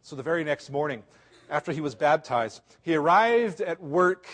So 0.04 0.16
the 0.16 0.24
very 0.24 0.44
next 0.44 0.70
morning, 0.70 1.04
after 1.50 1.72
he 1.72 1.82
was 1.82 1.96
baptized, 1.96 2.62
he 2.84 2.96
arrived 2.96 3.62
at 3.62 3.82
work 3.82 4.28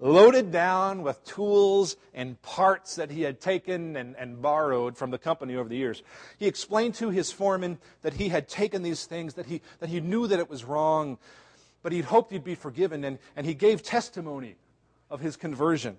loaded 0.00 0.50
down 0.50 1.02
with 1.02 1.24
tools 1.24 1.96
and 2.14 2.40
parts 2.42 2.96
that 2.96 3.10
he 3.10 3.22
had 3.22 3.40
taken 3.40 3.96
and, 3.96 4.16
and 4.16 4.42
borrowed 4.42 4.96
from 4.96 5.10
the 5.10 5.18
company 5.18 5.56
over 5.56 5.68
the 5.68 5.76
years. 5.76 6.02
He 6.38 6.46
explained 6.46 6.94
to 6.96 7.10
his 7.10 7.32
foreman 7.32 7.78
that 8.02 8.14
he 8.14 8.28
had 8.28 8.48
taken 8.48 8.82
these 8.82 9.04
things, 9.06 9.34
that 9.34 9.46
he, 9.46 9.60
that 9.80 9.88
he 9.88 10.00
knew 10.00 10.26
that 10.26 10.38
it 10.38 10.50
was 10.50 10.64
wrong, 10.64 11.18
but 11.82 11.92
he'd 11.92 12.04
hoped 12.04 12.32
he'd 12.32 12.44
be 12.44 12.54
forgiven, 12.54 13.04
and, 13.04 13.18
and 13.36 13.46
he 13.46 13.54
gave 13.54 13.82
testimony 13.82 14.56
of 15.10 15.20
his 15.20 15.36
conversion. 15.36 15.96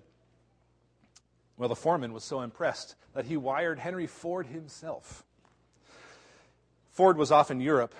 Well, 1.56 1.68
the 1.68 1.76
foreman 1.76 2.12
was 2.12 2.24
so 2.24 2.40
impressed 2.40 2.96
that 3.14 3.26
he 3.26 3.36
wired 3.36 3.78
Henry 3.78 4.06
Ford 4.06 4.46
himself. 4.46 5.24
Ford 6.90 7.16
was 7.16 7.30
off 7.30 7.50
in 7.50 7.60
Europe, 7.60 7.94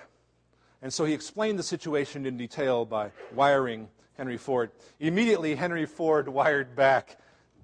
and 0.81 0.93
so 0.93 1.05
he 1.05 1.13
explained 1.13 1.57
the 1.57 1.63
situation 1.63 2.25
in 2.25 2.37
detail 2.37 2.85
by 2.85 3.11
wiring 3.33 3.87
Henry 4.17 4.37
Ford. 4.37 4.71
Immediately, 4.99 5.55
Henry 5.55 5.85
Ford 5.85 6.27
wired 6.29 6.75
back 6.75 7.17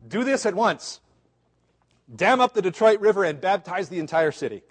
Do 0.08 0.24
this 0.24 0.46
at 0.46 0.56
once. 0.56 1.00
Dam 2.14 2.42
up 2.42 2.54
the 2.54 2.62
Detroit 2.62 3.00
River 3.00 3.24
and 3.24 3.40
baptize 3.40 3.88
the 3.88 4.00
entire 4.00 4.32
city. 4.32 4.64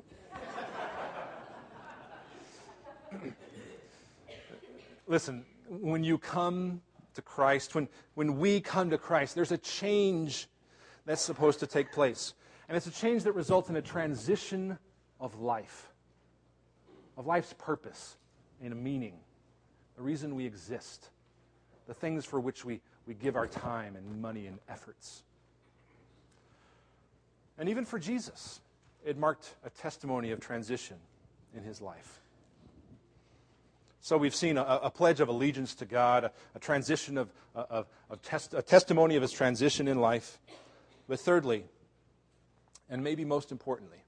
Listen, 5.07 5.45
when 5.69 6.05
you 6.05 6.19
come 6.19 6.83
to 7.14 7.23
Christ, 7.23 7.75
when, 7.75 7.88
when 8.14 8.38
we 8.38 8.61
come 8.61 8.90
to 8.90 8.99
Christ, 8.99 9.35
there's 9.35 9.53
a 9.53 9.59
change 9.59 10.49
that's 11.07 11.23
supposed 11.23 11.61
to 11.61 11.66
take 11.66 11.93
place. 11.93 12.35
And 12.69 12.77
it's 12.77 12.87
a 12.87 12.90
change 12.90 13.25
that 13.25 13.33
results 13.33 13.71
in 13.71 13.77
a 13.77 13.83
transition 13.83 14.79
of 15.19 15.40
life, 15.40 15.88
of 17.16 17.27
life's 17.27 17.55
purpose 17.55 18.16
and 18.62 18.73
a 18.73 18.77
meaning, 18.77 19.14
the 19.97 20.03
reason 20.03 20.35
we 20.35 20.45
exist 20.45 21.09
the 21.90 21.94
things 21.94 22.24
for 22.24 22.38
which 22.38 22.64
we, 22.64 22.81
we 23.05 23.14
give 23.14 23.35
our 23.35 23.48
time 23.48 23.96
and 23.96 24.22
money 24.22 24.46
and 24.46 24.61
efforts. 24.68 25.24
And 27.59 27.68
even 27.68 27.85
for 27.85 27.98
Jesus, 27.98 28.61
it 29.05 29.18
marked 29.18 29.57
a 29.64 29.70
testimony 29.70 30.31
of 30.31 30.38
transition 30.38 30.98
in 31.53 31.64
his 31.64 31.81
life. 31.81 32.20
So 34.03 34.16
we've 34.16 34.37
seen 34.37 34.57
a, 34.57 34.62
a 34.85 34.88
pledge 34.88 35.18
of 35.18 35.26
allegiance 35.26 35.74
to 35.74 35.85
God, 35.85 36.22
a, 36.22 36.33
a 36.55 36.61
transition 36.61 37.18
of, 37.18 37.29
test, 38.22 38.55
a 38.55 38.62
testimony 38.62 39.16
of 39.16 39.22
his 39.22 39.33
transition 39.33 39.88
in 39.88 39.98
life. 39.98 40.38
But 41.09 41.18
thirdly, 41.18 41.64
and 42.88 43.03
maybe 43.03 43.24
most 43.24 43.50
importantly, 43.50 44.05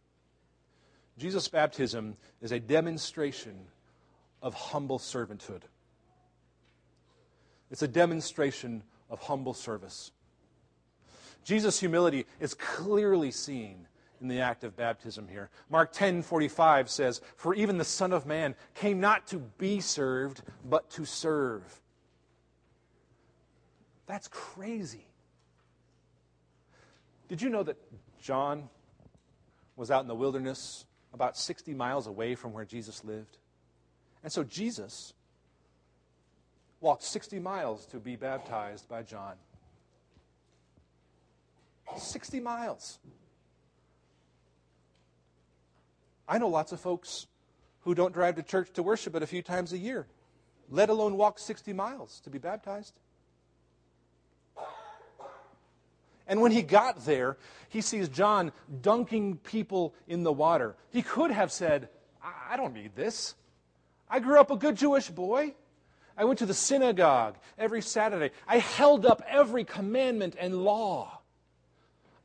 Jesus' 1.18 1.49
baptism 1.49 2.16
is 2.40 2.53
a 2.53 2.61
demonstration 2.61 3.57
of 4.40 4.55
humble 4.55 5.01
servanthood. 5.01 5.62
It's 7.73 7.83
a 7.83 7.89
demonstration 7.89 8.83
of 9.09 9.19
humble 9.21 9.55
service. 9.55 10.13
Jesus' 11.43 11.81
humility 11.81 12.27
is 12.39 12.53
clearly 12.53 13.31
seen 13.31 13.89
in 14.21 14.29
the 14.29 14.41
act 14.41 14.63
of 14.63 14.77
baptism 14.77 15.27
here. 15.27 15.49
Mark 15.71 15.91
10:45 15.93 16.91
says, 16.91 17.23
"For 17.35 17.55
even 17.55 17.79
the 17.79 17.85
Son 17.85 18.13
of 18.13 18.27
man 18.27 18.55
came 18.75 19.01
not 19.01 19.27
to 19.29 19.39
be 19.39 19.81
served, 19.81 20.43
but 20.63 20.91
to 20.91 21.07
serve." 21.07 21.81
That's 24.05 24.29
crazy. 24.29 25.09
Did 27.29 27.41
you 27.41 27.49
know 27.49 27.63
that 27.63 27.79
John 28.21 28.69
was 29.77 29.91
out 29.91 30.03
in 30.03 30.09
the 30.09 30.15
wilderness 30.15 30.85
about 31.15 31.39
60 31.39 31.73
miles 31.73 32.07
away 32.07 32.35
from 32.35 32.53
where 32.53 32.67
Jesus 32.67 33.03
lived? 33.03 33.39
And 34.23 34.31
so 34.31 34.45
Jesus 34.45 35.15
walked 36.83 37.05
60 37.05 37.38
miles 37.38 37.87
to 37.87 37.99
be 37.99 38.16
baptized 38.16 38.88
by 38.88 39.03
John. 39.03 39.35
60 41.97 42.40
miles. 42.40 42.99
I 46.29 46.38
know 46.38 46.49
lots 46.49 46.73
of 46.73 46.81
folks 46.81 47.27
who 47.83 47.95
don't 47.95 48.12
drive 48.12 48.37
to 48.37 48.42
church 48.42 48.73
to 48.75 48.83
worship 48.83 49.12
but 49.12 49.23
a 49.23 49.27
few 49.27 49.42
times 49.42 49.73
a 49.73 49.79
year, 49.79 50.07
let 50.71 50.88
alone 50.88 51.16
walk 51.16 51.38
60 51.38 51.73
miles 51.73 52.21
to 52.21 52.31
be 52.31 52.38
baptized. 52.38 52.95
And 56.27 56.40
when 56.40 56.53
he 56.53 56.62
got 56.62 57.05
there, 57.05 57.37
he 57.68 57.81
sees 57.81 58.09
John 58.09 58.53
dunking 58.81 59.37
people 59.38 59.95
in 60.07 60.23
the 60.23 60.33
water. 60.33 60.77
He 60.90 61.03
could 61.03 61.31
have 61.31 61.53
said, 61.53 61.88
I 62.23 62.57
don't 62.57 62.75
need 62.75 62.95
this. 62.95 63.35
I 64.09 64.21
grew 64.21 64.38
up 64.38 64.51
a 64.51 64.57
good 64.57 64.77
Jewish 64.77 65.09
boy. 65.11 65.55
I 66.23 66.25
went 66.25 66.39
to 66.39 66.47
the 66.47 66.55
synagogue 66.55 67.35
every 67.59 67.83
Saturday. 67.83 68.31
I 68.47 68.59
held 68.59 69.05
up 69.05 69.25
every 69.27 69.65
commandment 69.65 70.37
and 70.39 70.63
law. 70.63 71.19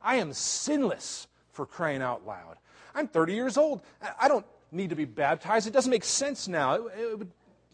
I 0.00 0.18
am 0.18 0.32
sinless 0.32 1.26
for 1.50 1.66
crying 1.66 2.00
out 2.00 2.24
loud. 2.24 2.58
I'm 2.94 3.08
30 3.08 3.34
years 3.34 3.56
old. 3.56 3.80
I 4.20 4.28
don't 4.28 4.46
need 4.70 4.90
to 4.90 4.94
be 4.94 5.04
baptized. 5.04 5.66
It 5.66 5.72
doesn't 5.72 5.90
make 5.90 6.04
sense 6.04 6.46
now. 6.46 6.74
It, 6.74 6.82
it, 6.96 7.18
would, 7.18 7.30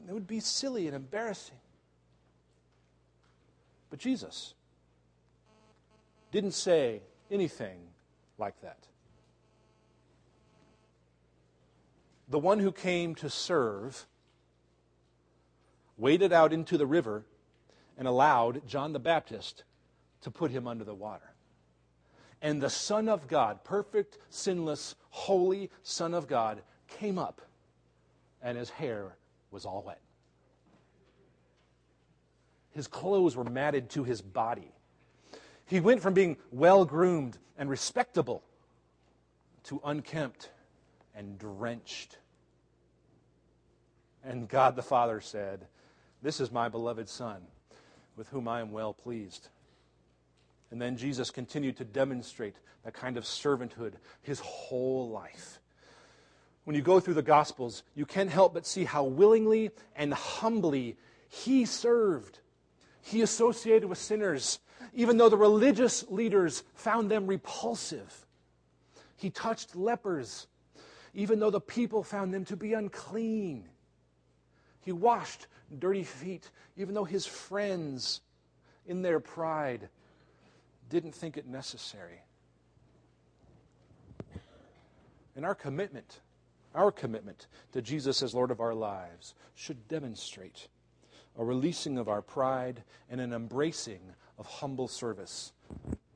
it 0.09 0.13
would 0.15 0.27
be 0.27 0.41
silly 0.41 0.87
and 0.87 0.97
embarrassing. 0.97 1.59
But 3.91 3.99
Jesus 3.99 4.55
didn't 6.33 6.55
say 6.55 7.03
anything 7.31 7.81
like 8.39 8.59
that. 8.63 8.79
The 12.31 12.39
one 12.39 12.61
who 12.61 12.73
came 12.73 13.15
to 13.17 13.29
serve 13.29 14.07
waded 15.97 16.33
out 16.33 16.53
into 16.53 16.77
the 16.77 16.87
river 16.87 17.25
and 17.97 18.09
allowed 18.09 18.67
John 18.67 18.93
the 18.93 18.99
Baptist 18.99 19.65
to 20.23 20.31
put 20.31 20.51
him 20.51 20.67
under 20.67 20.85
the 20.85 20.95
water. 20.95 21.35
And 22.43 22.61
the 22.61 22.71
Son 22.71 23.09
of 23.09 23.29
God, 23.29 23.65
perfect, 23.65 24.19
sinless, 24.29 24.97
holy 25.11 25.71
Son 25.83 26.13
of 26.13 26.27
God, 26.27 26.63
came 26.89 27.19
up, 27.19 27.41
and 28.43 28.59
his 28.59 28.71
hair 28.71 29.17
was 29.51 29.65
all 29.65 29.83
wet. 29.87 30.01
His 32.73 32.89
clothes 32.89 33.37
were 33.37 33.45
matted 33.45 33.91
to 33.91 34.05
his 34.05 34.21
body. 34.21 34.73
He 35.67 35.81
went 35.81 36.03
from 36.03 36.13
being 36.13 36.37
well 36.51 36.85
groomed 36.85 37.39
and 37.57 37.71
respectable 37.71 38.43
to 39.65 39.81
unkempt 39.85 40.51
and 41.15 41.39
drenched. 41.39 42.19
And 44.25 44.49
God 44.49 44.75
the 44.77 44.83
Father 44.83 45.21
said, 45.21 45.67
this 46.25 46.41
is 46.41 46.51
my 46.51 46.71
beloved 46.71 47.07
Son, 47.07 47.37
with 48.17 48.29
whom 48.31 48.49
I 48.49 48.61
am 48.61 48.73
well 48.73 48.95
pleased. 48.95 49.49
And 50.71 50.81
then 50.81 50.97
Jesus 50.97 51.31
continued 51.31 51.77
to 51.77 51.85
demonstrate 51.85 52.57
that 52.83 52.95
kind 52.95 53.19
of 53.19 53.25
servanthood 53.25 53.93
his 54.23 54.41
whole 54.41 55.11
life. 55.11 55.61
When 56.65 56.75
you 56.75 56.81
go 56.81 56.99
through 56.99 57.15
the 57.15 57.23
Gospels, 57.23 57.83
you 57.95 58.07
can't 58.07 58.31
help 58.31 58.55
but 58.55 58.67
see 58.67 58.85
how 58.85 59.05
willingly 59.05 59.71
and 59.95 60.15
humbly 60.15 60.97
he 61.29 61.67
served. 61.67 62.39
He 63.03 63.21
associated 63.21 63.87
with 63.87 63.99
sinners, 63.99 64.61
even 64.95 65.19
though 65.19 65.29
the 65.29 65.37
religious 65.37 66.09
leaders 66.09 66.63
found 66.75 67.11
them 67.11 67.27
repulsive. 67.27 68.27
He 69.19 69.29
touched 69.29 69.77
lepers, 69.77 70.47
even 71.13 71.39
though 71.39 71.51
the 71.51 71.61
people 71.61 72.03
found 72.03 72.33
them 72.33 72.47
to 72.47 72.57
be 72.57 72.73
unclean. 72.73 73.69
He 74.85 74.93
washed 74.93 75.47
dirty 75.79 76.05
feet, 76.05 76.51
even 76.77 76.95
though 76.95 77.05
his 77.05 77.27
friends, 77.27 78.21
in 78.87 79.03
their 79.03 79.19
pride, 79.19 79.89
didn't 80.91 81.15
think 81.15 81.37
it 81.37 81.47
necessary. 81.47 82.21
And 85.35 85.45
our 85.45 85.55
commitment, 85.55 86.21
our 86.75 86.93
commitment 86.93 87.47
to 87.73 87.83
Jesus 87.83 88.23
as 88.23 88.35
Lord 88.35 88.51
of 88.51 88.61
our 88.61 88.75
lives, 88.75 89.35
should 89.55 89.89
demonstrate 89.89 90.69
a 91.37 91.45
releasing 91.45 91.99
of 91.99 92.09
our 92.09 92.23
pride 92.23 92.85
and 93.11 93.21
an 93.21 93.33
embracing 93.33 94.01
of 94.39 94.47
humble 94.47 94.87
service, 94.87 95.53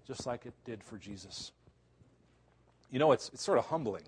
just 0.06 0.26
like 0.26 0.46
it 0.46 0.54
did 0.64 0.84
for 0.84 0.98
Jesus. 0.98 1.52
You 2.90 2.98
know, 2.98 3.12
it's, 3.12 3.30
it's 3.32 3.42
sort 3.42 3.58
of 3.58 3.66
humbling 3.66 4.04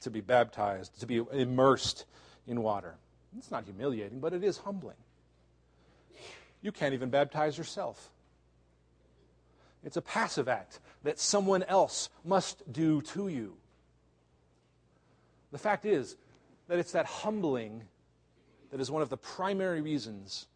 to 0.00 0.10
be 0.10 0.20
baptized, 0.20 1.00
to 1.00 1.06
be 1.06 1.22
immersed 1.32 2.04
in 2.46 2.62
water. 2.62 2.96
It's 3.38 3.50
not 3.50 3.64
humiliating, 3.64 4.20
but 4.20 4.32
it 4.32 4.42
is 4.42 4.58
humbling. 4.58 4.96
You 6.62 6.72
can't 6.72 6.94
even 6.94 7.10
baptize 7.10 7.58
yourself. 7.58 8.10
It's 9.84 9.96
a 9.96 10.02
passive 10.02 10.48
act 10.48 10.80
that 11.04 11.18
someone 11.18 11.62
else 11.62 12.08
must 12.24 12.72
do 12.72 13.02
to 13.02 13.28
you. 13.28 13.56
The 15.52 15.58
fact 15.58 15.84
is 15.84 16.16
that 16.68 16.78
it's 16.78 16.92
that 16.92 17.06
humbling 17.06 17.82
that 18.70 18.80
is 18.80 18.90
one 18.90 19.02
of 19.02 19.10
the 19.10 19.16
primary 19.16 19.80
reasons 19.80 20.46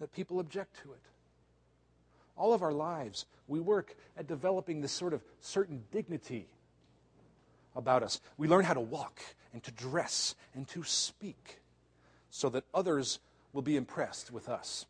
that 0.00 0.12
people 0.12 0.40
object 0.40 0.82
to 0.82 0.92
it. 0.92 1.00
All 2.36 2.52
of 2.52 2.62
our 2.62 2.72
lives, 2.72 3.26
we 3.46 3.60
work 3.60 3.94
at 4.18 4.26
developing 4.26 4.80
this 4.80 4.92
sort 4.92 5.14
of 5.14 5.22
certain 5.40 5.84
dignity 5.92 6.48
about 7.74 8.02
us. 8.02 8.20
We 8.36 8.48
learn 8.48 8.64
how 8.64 8.74
to 8.74 8.80
walk 8.80 9.20
and 9.56 9.62
to 9.62 9.70
dress 9.70 10.34
and 10.54 10.68
to 10.68 10.84
speak 10.84 11.62
so 12.28 12.50
that 12.50 12.64
others 12.74 13.20
will 13.54 13.62
be 13.62 13.78
impressed 13.78 14.30
with 14.30 14.50
us. 14.50 14.84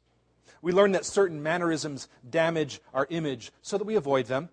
We 0.60 0.72
learn 0.72 0.90
that 0.90 1.04
certain 1.04 1.40
mannerisms 1.40 2.08
damage 2.28 2.80
our 2.92 3.06
image 3.08 3.52
so 3.62 3.78
that 3.78 3.84
we 3.84 3.94
avoid 3.94 4.26
them. 4.26 4.48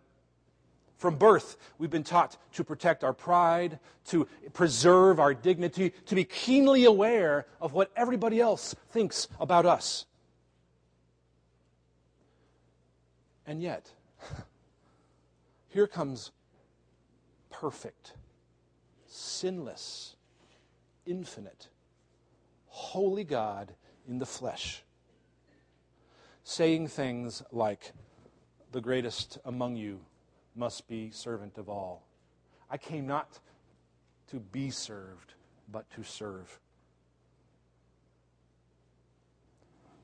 From 0.99 1.15
birth, 1.15 1.57
we've 1.79 1.89
been 1.89 2.03
taught 2.03 2.37
to 2.51 2.63
protect 2.63 3.03
our 3.03 3.11
pride, 3.11 3.79
to 4.09 4.27
preserve 4.53 5.19
our 5.19 5.33
dignity, 5.33 5.93
to 6.05 6.13
be 6.13 6.25
keenly 6.25 6.85
aware 6.85 7.47
of 7.59 7.73
what 7.73 7.91
everybody 7.95 8.39
else 8.39 8.75
thinks 8.91 9.27
about 9.39 9.65
us. 9.65 10.05
And 13.47 13.63
yet, 13.63 13.89
here 15.69 15.87
comes 15.87 16.29
perfect, 17.49 18.13
sinless, 19.23 20.15
infinite, 21.05 21.69
holy 22.67 23.23
God 23.23 23.73
in 24.07 24.19
the 24.19 24.25
flesh, 24.25 24.83
saying 26.43 26.87
things 26.87 27.41
like, 27.51 27.93
The 28.71 28.81
greatest 28.81 29.37
among 29.45 29.75
you 29.75 30.01
must 30.55 30.87
be 30.87 31.09
servant 31.11 31.57
of 31.57 31.69
all. 31.69 32.05
I 32.69 32.77
came 32.77 33.07
not 33.07 33.39
to 34.27 34.39
be 34.39 34.69
served, 34.69 35.33
but 35.71 35.89
to 35.91 36.03
serve. 36.03 36.59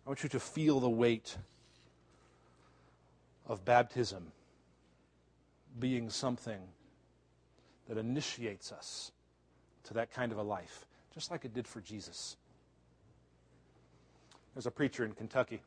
I 0.06 0.10
want 0.10 0.24
you 0.24 0.30
to 0.30 0.40
feel 0.40 0.80
the 0.80 0.90
weight 0.90 1.38
of 3.46 3.66
baptism 3.66 4.32
being 5.80 6.10
something 6.10 6.62
that 7.90 7.98
initiates 7.98 8.72
us 8.72 9.12
to 9.84 9.96
that 9.96 10.14
kind 10.14 10.32
of 10.32 10.38
a 10.38 10.44
life, 10.44 10.86
just 11.14 11.32
like 11.32 11.44
it 11.44 11.54
did 11.54 11.68
for 11.68 11.82
Jesus. 11.82 12.38
There's 14.54 14.68
a 14.68 14.72
preacher 14.72 15.04
in 15.04 15.14
Kentucky 15.14 15.62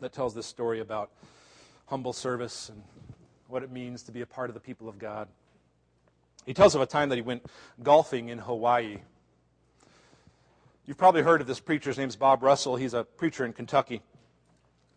that 0.00 0.12
tells 0.12 0.34
this 0.34 0.46
story 0.46 0.80
about 0.80 1.10
humble 1.86 2.12
service 2.12 2.68
and 2.68 2.82
what 3.48 3.62
it 3.62 3.70
means 3.70 4.02
to 4.04 4.12
be 4.12 4.20
a 4.20 4.26
part 4.26 4.50
of 4.50 4.54
the 4.54 4.60
people 4.60 4.88
of 4.88 4.98
God. 4.98 5.26
He 6.44 6.52
tells 6.52 6.74
of 6.74 6.82
a 6.82 6.86
time 6.86 7.08
that 7.08 7.16
he 7.16 7.22
went 7.22 7.46
golfing 7.82 8.28
in 8.28 8.38
Hawaii. 8.38 8.98
You've 10.84 10.98
probably 10.98 11.22
heard 11.22 11.40
of 11.40 11.46
this 11.46 11.60
preacher. 11.60 11.90
His 11.90 11.98
name's 11.98 12.16
Bob 12.16 12.42
Russell. 12.42 12.76
He's 12.76 12.94
a 12.94 13.04
preacher 13.04 13.44
in 13.44 13.52
Kentucky. 13.52 14.02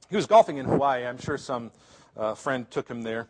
He 0.09 0.15
was 0.15 0.25
golfing 0.25 0.57
in 0.57 0.65
Hawaii. 0.65 1.05
I'm 1.05 1.17
sure 1.17 1.37
some 1.37 1.71
uh, 2.17 2.33
friend 2.33 2.69
took 2.69 2.89
him 2.89 3.03
there. 3.03 3.29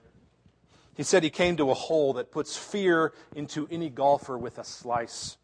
He 1.00 1.04
said 1.04 1.24
he 1.24 1.30
came 1.30 1.56
to 1.56 1.72
a 1.72 1.74
hole 1.74 2.12
that 2.16 2.30
puts 2.30 2.58
fear 2.58 3.14
into 3.34 3.70
any 3.72 3.90
golfer 3.90 4.38
with 4.38 4.58
a 4.58 4.66
slice. 4.66 5.38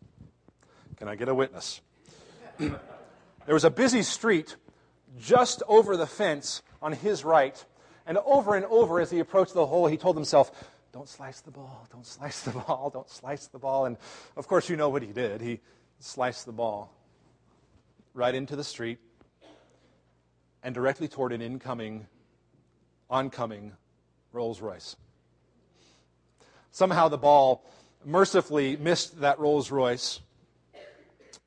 Can 0.98 1.08
I 1.08 1.16
get 1.16 1.30
a 1.30 1.34
witness? 1.34 1.80
there 2.60 2.76
was 3.48 3.64
a 3.64 3.70
busy 3.70 4.04
street 4.04 4.58
just 5.18 5.64
over 5.70 5.96
the 5.96 6.08
fence 6.08 6.62
on 6.82 6.92
his 6.92 7.24
right 7.24 7.64
and 8.06 8.18
over 8.26 8.56
and 8.56 8.66
over 8.66 9.00
as 9.00 9.10
he 9.10 9.20
approached 9.20 9.54
the 9.54 9.66
hole, 9.66 9.88
he 9.88 9.96
told 9.96 10.18
himself, 10.18 10.52
Don't 10.92 11.08
slice 11.08 11.40
the 11.40 11.52
ball, 11.52 11.88
don't 11.90 12.06
slice 12.06 12.42
the 12.42 12.52
ball, 12.52 12.90
don't 12.90 13.10
slice 13.10 13.48
the 13.48 13.58
ball. 13.58 13.86
And 13.86 13.96
of 14.36 14.50
course, 14.50 14.70
you 14.70 14.76
know 14.76 14.90
what 14.90 15.04
he 15.04 15.14
did. 15.14 15.40
He 15.40 15.62
sliced 16.00 16.46
the 16.46 16.52
ball 16.52 16.94
right 18.14 18.36
into 18.36 18.58
the 18.58 18.64
street 18.66 18.98
and 20.64 20.76
directly 20.76 21.08
toward 21.08 21.32
an 21.32 21.42
incoming, 21.42 22.08
oncoming 23.10 23.72
Rolls 24.34 24.60
Royce. 24.60 24.98
Somehow 26.76 27.08
the 27.08 27.18
ball 27.18 27.64
mercifully 28.04 28.76
missed 28.76 29.22
that 29.22 29.40
Rolls 29.40 29.72
Royce. 29.72 30.20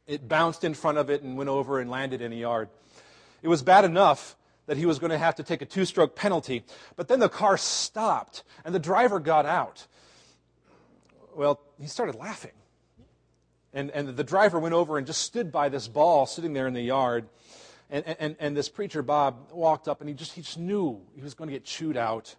It 0.07 0.27
bounced 0.27 0.65
in 0.65 0.73
front 0.73 0.97
of 0.97 1.11
it 1.11 1.21
and 1.21 1.37
went 1.37 1.51
over 1.51 1.81
and 1.81 1.91
landed 1.91 2.23
in 2.23 2.33
a 2.33 2.35
yard. 2.35 2.71
It 3.43 3.49
was 3.49 3.63
bad 3.63 3.85
enough 3.85 4.37
that 4.65 4.79
he 4.79 4.87
was 4.87 4.99
going 4.99 5.11
to 5.11 5.19
have 5.19 5.35
to 5.35 5.43
take 5.43 5.61
a 5.61 5.67
two 5.67 5.85
stroke 5.85 6.17
penalty. 6.17 6.65
But 6.97 7.09
then 7.09 7.19
the 7.19 7.29
car 7.29 7.59
stopped 7.59 8.43
and 8.65 8.75
the 8.75 8.79
driver 8.79 9.21
got 9.21 9.45
out. 9.45 9.87
Well, 11.37 11.61
he 11.79 11.89
started 11.89 12.15
laughing. 12.15 12.53
And, 13.75 13.91
and 13.91 14.09
the 14.09 14.25
driver 14.25 14.59
went 14.59 14.75
over 14.75 14.97
and 14.97 15.07
just 15.07 15.21
stood 15.21 15.53
by 15.53 15.69
this 15.69 15.89
ball 15.89 16.25
sitting 16.25 16.55
there 16.55 16.67
in 16.67 16.73
the 16.73 16.81
yard. 16.81 17.29
And, 17.91 18.17
and, 18.19 18.35
and 18.41 18.57
this 18.57 18.71
preacher, 18.71 19.03
Bob, 19.03 19.51
walked 19.53 19.89
up 19.89 20.01
and 20.01 20.09
he 20.09 20.15
just, 20.15 20.33
he 20.33 20.41
just 20.41 20.59
knew 20.59 21.03
he 21.15 21.21
was 21.21 21.35
going 21.35 21.49
to 21.49 21.53
get 21.53 21.67
chewed 21.67 21.99
out. 21.99 22.35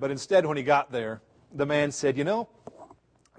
But 0.00 0.10
instead, 0.10 0.44
when 0.44 0.56
he 0.56 0.64
got 0.64 0.90
there, 0.90 1.22
the 1.52 1.66
man 1.66 1.92
said, 1.92 2.16
You 2.16 2.24
know, 2.24 2.48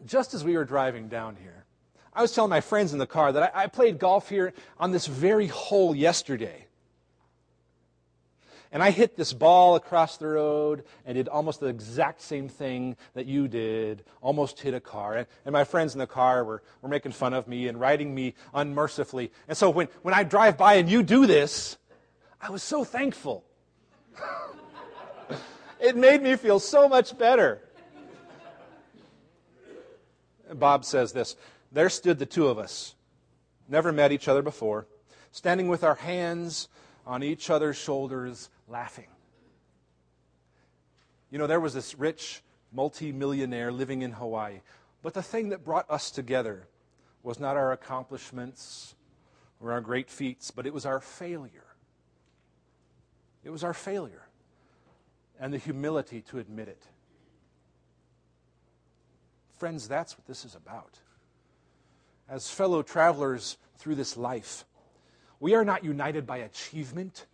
just 0.06 0.34
as 0.34 0.44
we 0.44 0.58
were 0.58 0.66
driving 0.66 1.08
down 1.08 1.36
here, 1.36 1.66
I 2.14 2.22
was 2.22 2.34
telling 2.34 2.50
my 2.50 2.62
friends 2.62 2.94
in 2.94 3.00
the 3.00 3.08
car 3.08 3.32
that 3.32 3.56
I, 3.56 3.64
I 3.64 3.68
played 3.68 4.00
golf 4.00 4.30
here 4.30 4.54
on 4.80 4.92
this 4.92 5.08
very 5.08 5.48
hole 5.48 5.96
yesterday. 5.96 6.66
And 8.72 8.84
I 8.84 8.92
hit 8.92 9.16
this 9.16 9.34
ball 9.34 9.76
across 9.76 10.18
the 10.18 10.28
road 10.28 10.84
and 11.04 11.16
did 11.16 11.28
almost 11.28 11.60
the 11.60 11.68
exact 11.68 12.22
same 12.22 12.48
thing 12.48 12.98
that 13.16 13.26
you 13.26 13.48
did, 13.48 14.04
almost 14.22 14.60
hit 14.60 14.76
a 14.76 14.80
car. 14.80 15.16
And, 15.16 15.28
and 15.44 15.54
my 15.54 15.64
friends 15.64 15.94
in 15.94 16.00
the 16.00 16.06
car 16.06 16.44
were, 16.44 16.62
were 16.82 16.90
making 16.90 17.14
fun 17.14 17.34
of 17.34 17.48
me 17.48 17.68
and 17.68 17.80
riding 17.80 18.14
me 18.14 18.36
unmercifully. 18.54 19.32
And 19.48 19.58
so 19.58 19.72
when, 19.72 19.88
when 20.04 20.14
I 20.14 20.24
drive 20.24 20.56
by 20.56 20.76
and 20.76 20.88
you 20.88 21.02
do 21.02 21.26
this, 21.26 21.78
I 22.40 22.52
was 22.52 22.62
so 22.62 22.84
thankful. 22.84 23.44
it 25.80 25.98
made 25.98 26.22
me 26.22 26.36
feel 26.36 26.60
so 26.60 26.88
much 26.88 27.18
better. 27.18 27.62
Bob 30.54 30.86
says 30.86 31.12
this 31.14 31.36
There 31.72 31.90
stood 31.90 32.20
the 32.20 32.26
two 32.26 32.48
of 32.48 32.58
us, 32.58 32.96
never 33.68 33.92
met 33.92 34.12
each 34.12 34.28
other 34.28 34.42
before, 34.42 34.88
standing 35.32 35.68
with 35.68 35.84
our 35.84 35.96
hands 35.96 36.68
on 37.06 37.24
each 37.24 37.50
other's 37.50 37.78
shoulders, 37.78 38.50
laughing. 38.68 39.08
You 41.32 41.38
know, 41.38 41.48
there 41.48 41.60
was 41.60 41.74
this 41.74 41.96
rich 41.96 42.42
multimillionaire 42.72 43.72
living 43.72 44.02
in 44.02 44.12
Hawaii. 44.12 44.62
But 45.02 45.14
the 45.14 45.24
thing 45.24 45.50
that 45.50 45.64
brought 45.64 45.90
us 45.90 46.12
together 46.12 46.68
was 47.24 47.40
not 47.40 47.58
our 47.58 47.72
accomplishments 47.72 48.96
or 49.60 49.72
our 49.72 49.82
great 49.82 50.10
feats, 50.10 50.52
but 50.52 50.66
it 50.66 50.74
was 50.74 50.86
our 50.86 51.00
failure. 51.00 51.66
It 53.44 53.50
was 53.50 53.64
our 53.64 53.74
failure 53.74 54.24
and 55.40 55.54
the 55.54 55.58
humility 55.58 56.22
to 56.22 56.40
admit 56.40 56.68
it. 56.68 56.84
Friends, 59.60 59.90
that's 59.90 60.18
what 60.18 60.26
this 60.26 60.46
is 60.46 60.56
about. 60.56 60.98
As 62.30 62.50
fellow 62.50 62.82
travelers 62.82 63.58
through 63.78 63.96
this 63.96 64.16
life, 64.16 64.64
we 65.42 65.54
are 65.54 65.66
not 65.66 65.84
united 65.84 66.26
by 66.26 66.38
achievement 66.38 67.26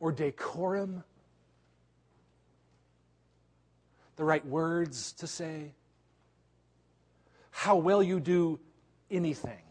or 0.00 0.10
decorum, 0.10 1.04
the 4.16 4.24
right 4.24 4.44
words 4.44 5.12
to 5.12 5.28
say, 5.28 5.74
how 7.52 7.76
well 7.76 8.02
you 8.02 8.18
do 8.18 8.58
anything. 9.08 9.62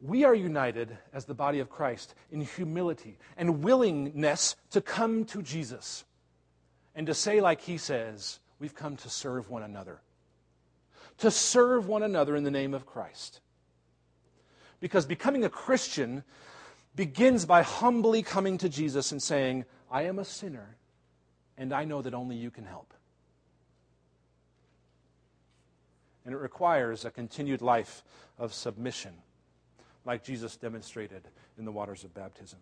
We 0.00 0.24
are 0.24 0.34
united 0.34 0.96
as 1.12 1.26
the 1.26 1.34
body 1.34 1.60
of 1.60 1.68
Christ 1.68 2.14
in 2.32 2.40
humility 2.40 3.18
and 3.36 3.62
willingness 3.62 4.56
to 4.70 4.80
come 4.80 5.26
to 5.26 5.42
Jesus 5.42 6.04
and 6.94 7.06
to 7.06 7.12
say, 7.12 7.42
like 7.42 7.60
he 7.60 7.76
says, 7.76 8.38
we've 8.58 8.74
come 8.74 8.96
to 8.96 9.08
serve 9.08 9.50
one 9.50 9.62
another. 9.62 10.00
To 11.18 11.30
serve 11.30 11.86
one 11.86 12.02
another 12.02 12.36
in 12.36 12.44
the 12.44 12.50
name 12.50 12.74
of 12.74 12.86
Christ. 12.86 13.40
Because 14.80 15.06
becoming 15.06 15.44
a 15.44 15.48
Christian 15.48 16.24
begins 16.94 17.46
by 17.46 17.62
humbly 17.62 18.22
coming 18.22 18.58
to 18.58 18.68
Jesus 18.68 19.12
and 19.12 19.22
saying, 19.22 19.64
I 19.90 20.02
am 20.02 20.18
a 20.18 20.24
sinner, 20.24 20.76
and 21.56 21.72
I 21.72 21.84
know 21.84 22.02
that 22.02 22.14
only 22.14 22.36
you 22.36 22.50
can 22.50 22.64
help. 22.64 22.92
And 26.24 26.34
it 26.34 26.38
requires 26.38 27.04
a 27.04 27.10
continued 27.10 27.62
life 27.62 28.02
of 28.38 28.54
submission, 28.54 29.12
like 30.04 30.24
Jesus 30.24 30.56
demonstrated 30.56 31.22
in 31.58 31.64
the 31.64 31.72
waters 31.72 32.02
of 32.04 32.14
baptism. 32.14 32.58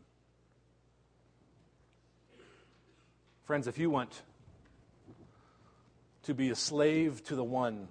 Friends, 3.44 3.66
if 3.66 3.78
you 3.78 3.90
want 3.90 4.22
to 6.24 6.35
be 6.35 6.50
a 6.50 6.54
slave 6.54 7.24
to 7.24 7.37
the 7.37 7.44
one 7.44 7.88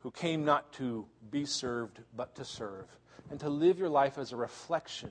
who 0.00 0.10
came 0.10 0.44
not 0.44 0.72
to 0.74 1.06
be 1.30 1.44
served, 1.44 2.00
but 2.16 2.34
to 2.36 2.44
serve, 2.44 2.86
and 3.30 3.38
to 3.40 3.48
live 3.48 3.78
your 3.78 3.88
life 3.88 4.18
as 4.18 4.32
a 4.32 4.36
reflection 4.36 5.10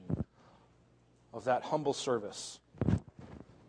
of 1.34 1.45
that 1.45 1.63
humble 1.63 1.93
service, 1.93 2.59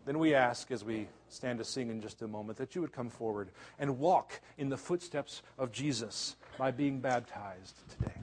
then 0.05 0.17
we 0.17 0.33
ask 0.33 0.71
as 0.71 0.83
we 0.83 1.07
stand 1.29 1.59
to 1.59 1.65
sing 1.65 1.89
in 1.89 2.01
just 2.01 2.21
a 2.21 2.27
moment 2.27 2.57
that 2.57 2.75
you 2.75 2.81
would 2.81 2.91
come 2.91 3.09
forward 3.09 3.49
and 3.79 3.99
walk 3.99 4.41
in 4.57 4.69
the 4.69 4.77
footsteps 4.77 5.43
of 5.57 5.71
Jesus 5.71 6.35
by 6.57 6.71
being 6.71 6.99
baptized 6.99 7.75
today. 7.89 8.17